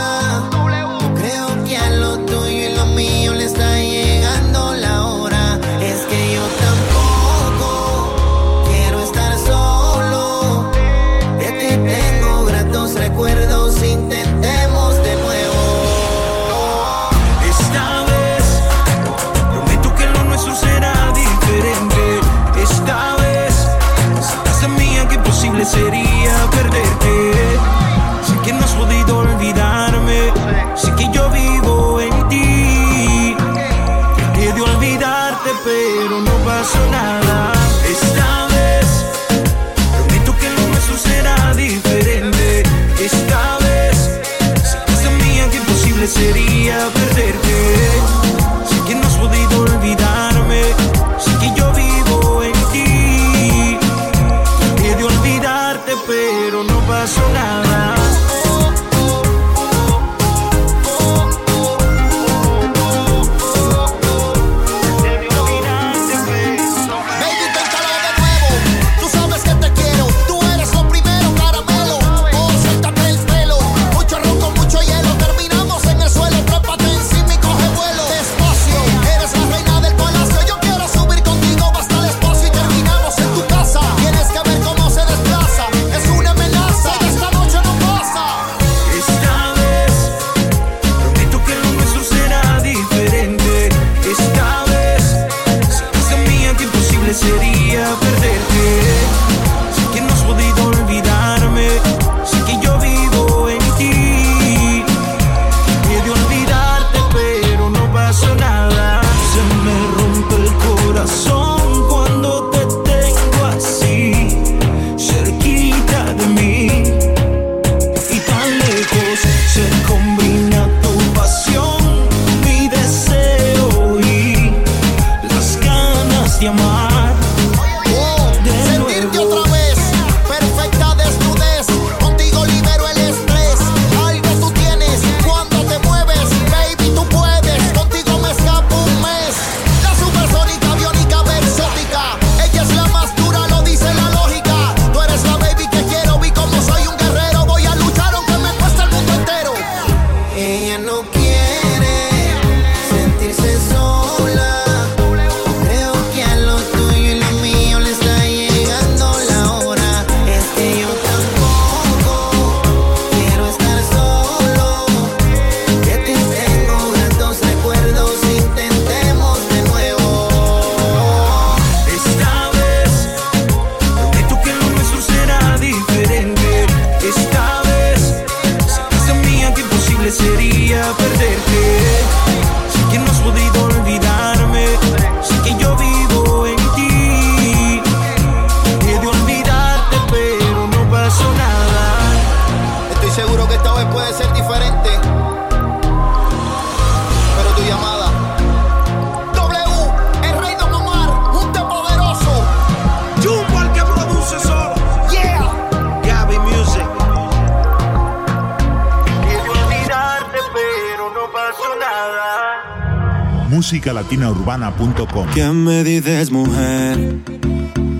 musicalatinaurbana.com. 214.16 215.26
¿Qué 215.34 215.48
me 215.48 215.84
dices, 215.84 216.30
mujer? 216.30 217.16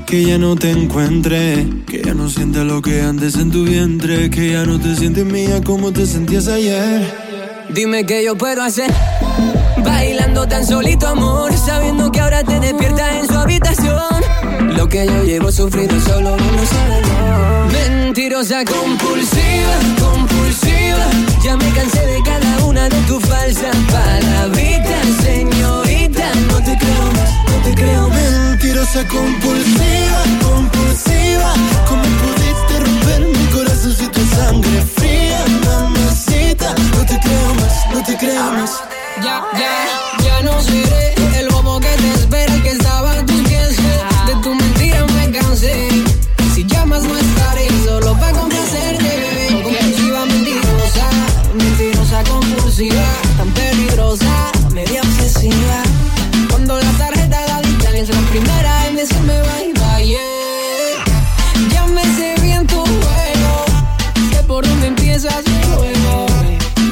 Que 0.06 0.24
ya 0.24 0.39
no 0.39 0.56
te 0.56 0.70
encuentre, 0.70 1.66
que 1.86 2.02
ya 2.02 2.14
no 2.14 2.28
sientes 2.28 2.62
lo 2.64 2.82
que 2.82 3.01
antes 3.01 3.36
en 3.36 3.51
tu 3.51 3.64
vientre, 3.64 4.28
que 4.30 4.52
ya 4.52 4.64
no 4.64 4.78
te 4.78 4.94
sientes 4.94 5.24
mía 5.24 5.62
como 5.64 5.93
te 5.93 6.06
sentías 6.06 6.48
ayer. 6.48 7.02
Dime 7.70 8.05
qué 8.05 8.22
yo 8.24 8.36
puedo 8.36 8.62
hacer. 8.62 8.93
Bailando 9.84 10.47
tan 10.47 10.66
solito, 10.66 11.09
amor. 11.09 11.52
Sabiendo 11.55 12.12
que 12.12 12.20
ahora 12.20 12.44
te 12.44 12.60
despiertas 12.60 13.14
en 13.20 13.26
su 13.26 13.39
habitación. 13.39 14.22
Lo 14.76 14.89
que 14.89 15.06
yo 15.06 15.24
llevo 15.24 15.51
sufrido 15.51 15.98
solo 16.01 16.34
uno 16.34 16.66
sabe. 16.66 17.02
Mentirosa, 17.72 18.64
compulsiva, 18.64 19.76
compulsiva. 19.98 21.06
Ya 21.43 21.56
me 21.56 21.70
cansé 21.70 22.06
de 22.06 22.18
cada 22.24 22.64
una 22.66 22.89
de 22.89 23.01
tus 23.02 23.22
falsas 23.24 23.74
palabritas, 23.90 25.06
señorita. 25.22 25.51
No 26.50 26.62
te 26.62 26.76
creo 26.76 27.06
más, 27.16 27.30
no 27.50 27.56
te 27.62 27.74
creo. 27.74 28.09
Mentirosa, 28.09 29.06
compulsiva, 29.09 30.22
compulsiva. 30.42 31.52
¿Cómo 31.88 32.02
pudiste 32.02 32.80
romper 32.80 33.20
mi 33.26 33.46
corazón 33.46 33.94
si 33.94 34.06
tu 34.09 34.24
sangre 34.36 34.82
fría, 34.96 35.44
mamacita? 35.64 36.74
No 36.96 37.04
te 37.06 37.18
creo 37.18 37.54
más, 37.54 37.74
no 37.94 38.02
te 38.02 38.16
creo 38.16 38.52
más. 38.52 38.82
Ya, 39.22 39.42
ya, 39.59 40.24
ya 40.24 40.42
no 40.42 40.60
seré 40.62 41.14
el 41.38 41.48
bobo 41.50 41.78
que 41.80 41.88
te 41.88 42.12
espera, 42.14 42.54
el 42.54 42.62
que 42.62 42.70
estaba 42.70 43.12
a 43.12 43.26
tus 43.26 43.40
pies. 43.42 43.76
De 44.26 44.34
tu 44.42 44.54
mentira 44.54 45.04
me 45.06 45.30
cansé. 45.30 45.88
Si 46.54 46.64
llamas 46.64 47.02
no 47.04 47.16
estaré, 47.16 47.68
solo 47.84 48.18
para 48.18 48.38
complacerte, 48.38 49.04
bebé. 49.04 49.62
Compulsiva, 49.62 50.26
mentirosa, 50.26 51.06
mentirosa, 51.54 52.24
compulsiva, 52.24 53.04
tan 53.36 53.48
peligrosa, 53.50 54.52
media 54.72 55.00
obsesiva. 55.02 55.81
Primera 58.32 58.86
en 58.88 58.96
decirme 58.96 59.34
bye 59.42 59.72
bye, 59.74 60.06
yeah. 60.06 61.04
Ya 61.70 61.86
me 61.86 62.02
sé 62.16 62.34
bien 62.40 62.66
tu 62.66 62.76
juego, 62.76 63.64
sé 64.32 64.42
por 64.44 64.66
dónde 64.66 64.86
empiezas 64.86 65.44
el 65.46 65.64
juego. 65.74 66.26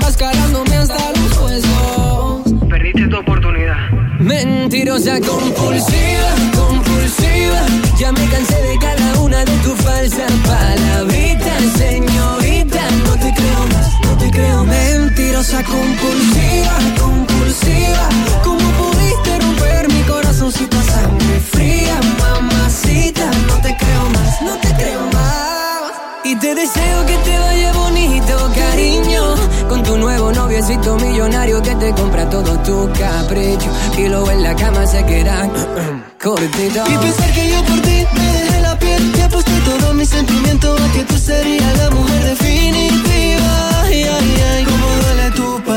Vas 0.03 0.17
calándome 0.19 0.77
hasta 0.77 1.13
los 1.13 1.39
huesos. 1.39 2.69
Perdiste 2.69 3.09
tu 3.09 3.17
oportunidad. 3.17 3.79
Mentirosa, 4.19 5.19
compulsiva, 5.21 6.31
compulsiva. 6.55 7.63
Ya 7.99 8.13
me 8.13 8.27
cansé 8.29 8.61
de 8.63 8.79
cada 8.79 9.21
una 9.21 9.39
de 9.39 9.57
tus 9.65 9.79
falsas 9.81 10.33
palabritas, 10.47 11.63
señorita. 11.79 12.83
No 13.07 13.13
te 13.15 13.33
creo 13.39 13.63
más, 13.73 13.89
no 14.05 14.19
te 14.19 14.31
creo 14.31 14.65
más. 14.67 14.77
Mentirosa, 14.77 15.65
compulsiva, 15.65 16.77
compulsiva. 17.01 18.09
¿Cómo 18.45 18.67
pudiste 18.81 19.39
romper 19.39 19.89
mi 19.89 19.90
corazoncito 20.11 20.77
a 20.79 20.83
sangre 20.83 21.41
fría, 21.53 22.01
mamacita? 22.19 23.31
No 23.49 23.57
te 23.65 23.77
creo 23.77 24.05
más, 24.17 24.43
no 24.43 24.55
te 24.59 24.69
creo 24.75 25.03
más. 25.13 25.93
Y 26.25 26.37
te 26.37 26.55
deseo 26.55 27.07
que 27.07 27.17
te 27.27 27.39
vaya 27.39 27.73
bonito, 27.73 28.35
cariño. 28.55 29.23
Con 29.69 29.83
tu 29.83 29.97
nuevo 29.97 30.33
noviecito 30.33 30.97
millonario 30.97 31.63
que 31.63 31.75
te 31.77 31.93
compra 31.93 32.29
todo 32.29 32.59
tu 32.61 32.91
capricho. 32.99 33.71
Y 33.99 34.09
luego 34.09 34.31
en 34.31 34.43
la 34.43 34.55
cama 34.55 34.87
se 34.87 35.05
queda 35.05 35.49
cortito. 36.23 36.85
Y 36.93 36.97
pensar 36.99 37.33
que 37.33 37.51
yo 37.51 37.65
por 37.65 37.81
ti 37.81 38.07
me 38.15 38.27
dejé 38.39 38.61
la 38.61 38.79
piel 38.79 39.13
Te 39.13 39.23
aposté 39.23 39.53
todo 39.65 39.95
mi 39.95 40.05
sentimiento 40.05 40.75
a 40.75 40.93
que 40.93 41.05
tú 41.05 41.17
serías 41.19 41.79
la 41.79 41.91
mujer 41.91 42.25
definitiva 42.25 43.83
Ay, 43.85 44.03
ay, 44.05 44.43
ay, 44.53 44.65
cómo 44.65 44.87
duele 45.03 45.30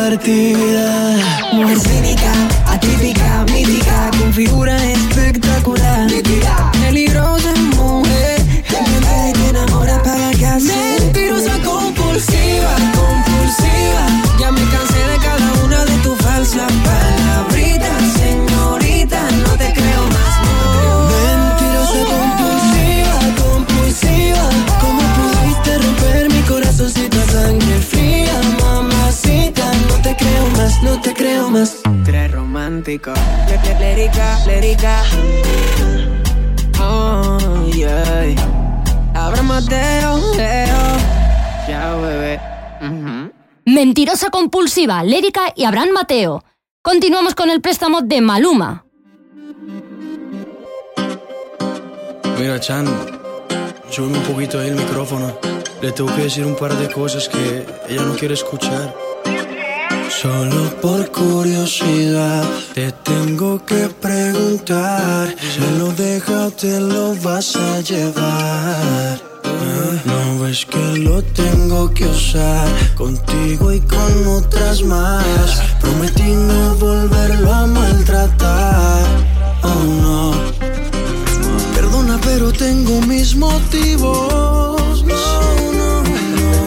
partida 0.09 1.15
Mujer 1.53 1.79
cínica, 1.79 2.31
atípica, 2.67 3.45
mítica, 3.53 4.11
con 4.19 4.33
figura 4.33 4.75
espectacular. 4.91 6.11
Nítida, 6.11 6.71
peligrosa 6.73 7.53
mujer, 7.77 8.41
que 8.67 9.33
te 9.39 9.49
enamora 9.49 10.01
para 10.03 10.31
casa. 10.31 10.73
Mentirosa, 10.99 11.57
compulsiva, 11.63 12.73
compulsiva. 12.99 14.03
Ya 14.39 14.51
me 14.51 14.63
cansé 14.73 15.01
de 15.11 15.17
cada 15.27 15.63
una 15.63 15.85
de 15.85 15.95
tus 16.03 16.17
falsas 16.17 16.71
palabritas, 16.83 17.52
más, 30.63 30.83
no 30.83 31.01
te 31.01 31.13
creo 31.13 31.49
más 31.49 31.81
Tres 32.05 32.31
romántico. 32.31 33.13
Lérica, 33.79 34.39
lérica. 34.45 35.03
Oh, 36.79 37.37
yeah. 37.73 38.35
Abra 39.13 39.41
Mateo, 39.41 40.17
Leo. 40.35 40.83
Ya, 41.67 41.95
bebé. 41.95 42.39
Mentirosa 43.65 44.29
compulsiva, 44.29 45.03
Lérica 45.03 45.53
y 45.55 45.63
Abraham 45.63 45.91
Mateo. 45.93 46.43
Continuamos 46.81 47.35
con 47.35 47.49
el 47.49 47.61
préstamo 47.61 48.01
de 48.01 48.21
Maluma. 48.21 48.85
Mira, 52.37 52.59
Chan, 52.59 52.85
sube 53.89 54.17
un 54.17 54.23
poquito 54.23 54.59
ahí 54.59 54.69
el 54.69 54.75
micrófono. 54.75 55.37
Le 55.81 55.91
tengo 55.91 56.13
que 56.15 56.23
decir 56.23 56.45
un 56.45 56.55
par 56.55 56.73
de 56.75 56.91
cosas 56.91 57.29
que 57.29 57.65
ella 57.89 58.03
no 58.03 58.15
quiere 58.15 58.33
escuchar. 58.33 58.93
Solo 60.23 60.69
por 60.81 61.11
curiosidad 61.11 62.45
te 62.73 62.93
tengo 63.03 63.61
que 63.65 63.89
preguntar. 63.99 65.35
¿Se 65.37 65.69
lo 65.77 65.91
deja 65.91 66.47
o 66.47 66.51
te 66.51 66.79
lo 66.79 67.13
vas 67.15 67.57
a 67.57 67.81
llevar? 67.81 69.21
No 70.05 70.39
ves 70.39 70.65
que 70.65 70.97
lo 70.99 71.21
tengo 71.21 71.93
que 71.93 72.05
usar 72.05 72.69
contigo 72.95 73.73
y 73.73 73.81
con 73.81 74.27
otras 74.27 74.81
más. 74.83 75.61
Prometí 75.81 76.31
no 76.31 76.75
volverlo 76.75 77.51
a 77.51 77.67
maltratar. 77.67 79.03
Oh 79.61 79.83
no. 80.03 80.31
Perdona, 81.75 82.17
pero 82.23 82.53
tengo 82.53 83.01
mis 83.01 83.35
motivos. 83.35 85.03
No, 85.03 85.71
no. 85.79 86.03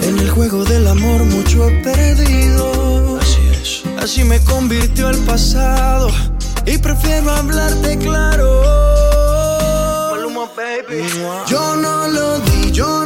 En 0.03 0.19
el 0.19 0.29
juego 0.29 0.63
del 0.63 0.87
amor 0.89 1.25
mucho 1.25 1.71
he 1.71 1.73
perdido. 1.83 2.26
Así 4.07 4.23
me 4.23 4.41
convirtió 4.45 5.11
el 5.11 5.19
pasado. 5.25 6.13
Y 6.65 6.79
prefiero 6.79 7.29
hablarte 7.29 7.99
claro. 7.99 8.63
Yo 11.49 11.75
no 11.75 12.07
lo 12.07 12.39
di, 12.39 12.71
yo 12.71 13.05
no 13.05 13.06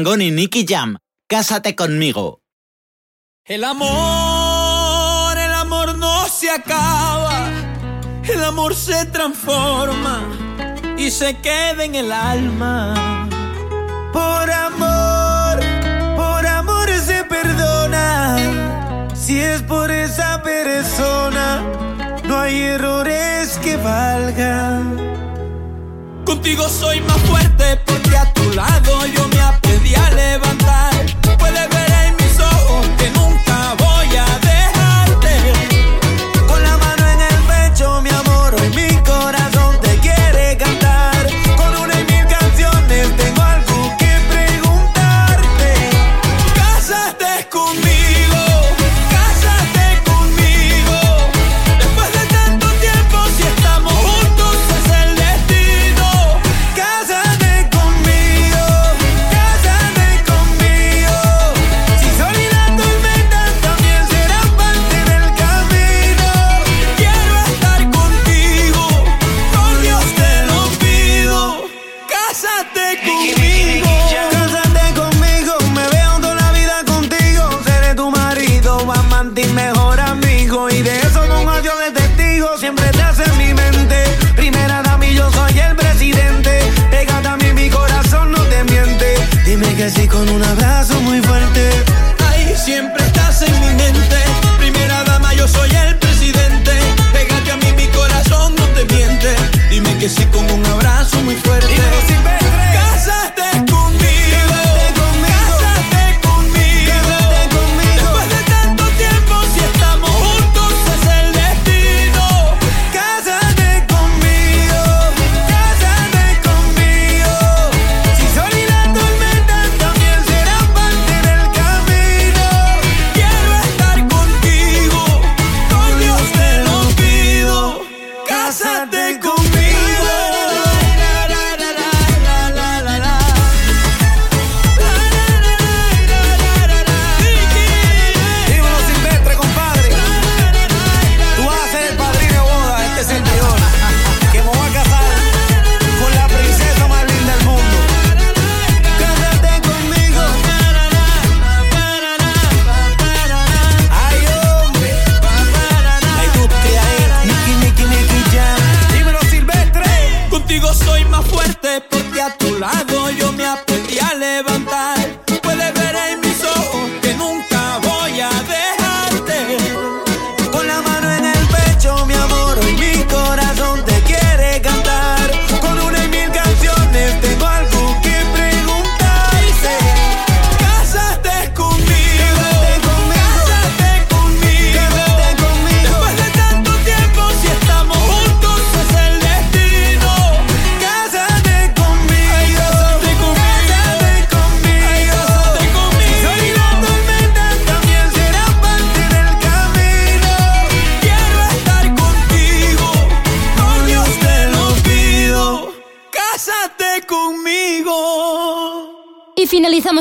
Dangón 0.00 0.22
y 0.22 0.30
Nicky 0.30 0.64
Jam. 0.66 0.96
Cásate 1.28 1.76
conmigo. 1.76 2.40
El 3.44 3.64
amor, 3.64 5.36
el 5.36 5.52
amor 5.52 5.98
no 5.98 6.26
se 6.26 6.50
acaba. 6.50 7.50
El 8.24 8.42
amor 8.42 8.74
se 8.74 9.04
transforma 9.06 10.22
y 10.96 11.10
se 11.10 11.36
queda 11.42 11.84
en 11.84 11.96
el 11.96 12.12
alma. 12.12 13.28
Por 14.10 14.50
amor, 14.50 15.60
por 16.16 16.46
amor 16.46 16.88
se 17.04 17.22
perdona. 17.24 18.38
Si 19.14 19.38
es 19.38 19.60
por 19.64 19.90
esa 19.90 20.42
persona, 20.42 21.62
no 22.24 22.38
hay 22.38 22.62
errores 22.62 23.58
que 23.62 23.76
valgan. 23.76 24.96
Contigo 26.24 26.66
soy 26.70 27.02
más 27.02 27.18
fuerte 27.28 27.78
porque 27.84 28.16
a 28.16 28.32
tu 28.32 28.50
lado 28.52 29.06
yo 29.06 29.29
a 29.94 30.10
levantar. 30.10 31.06
Puedes 31.38 31.68
ver 31.68 31.92
el 32.06 32.19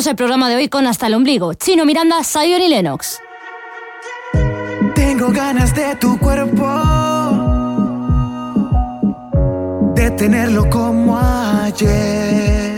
el 0.09 0.15
programa 0.15 0.49
de 0.49 0.55
hoy 0.55 0.69
con 0.69 0.87
Hasta 0.87 1.05
el 1.05 1.13
Ombligo, 1.13 1.53
Chino 1.53 1.85
Miranda, 1.85 2.23
Zion 2.23 2.61
y 2.61 2.67
Lennox. 2.67 3.21
Tengo 4.95 5.29
ganas 5.29 5.75
de 5.75 5.95
tu 5.97 6.17
cuerpo, 6.17 6.67
de 9.93 10.09
tenerlo 10.11 10.67
como 10.71 11.15
ayer. 11.19 12.75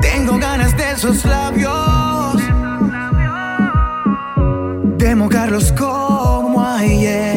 Tengo 0.00 0.38
ganas 0.38 0.74
de 0.78 0.92
esos 0.92 1.24
labios, 1.26 2.36
de 4.96 5.14
mojarlos 5.14 5.72
como 5.72 6.64
ayer. 6.64 7.31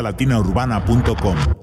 musicalatinaurbana.com 0.00 1.59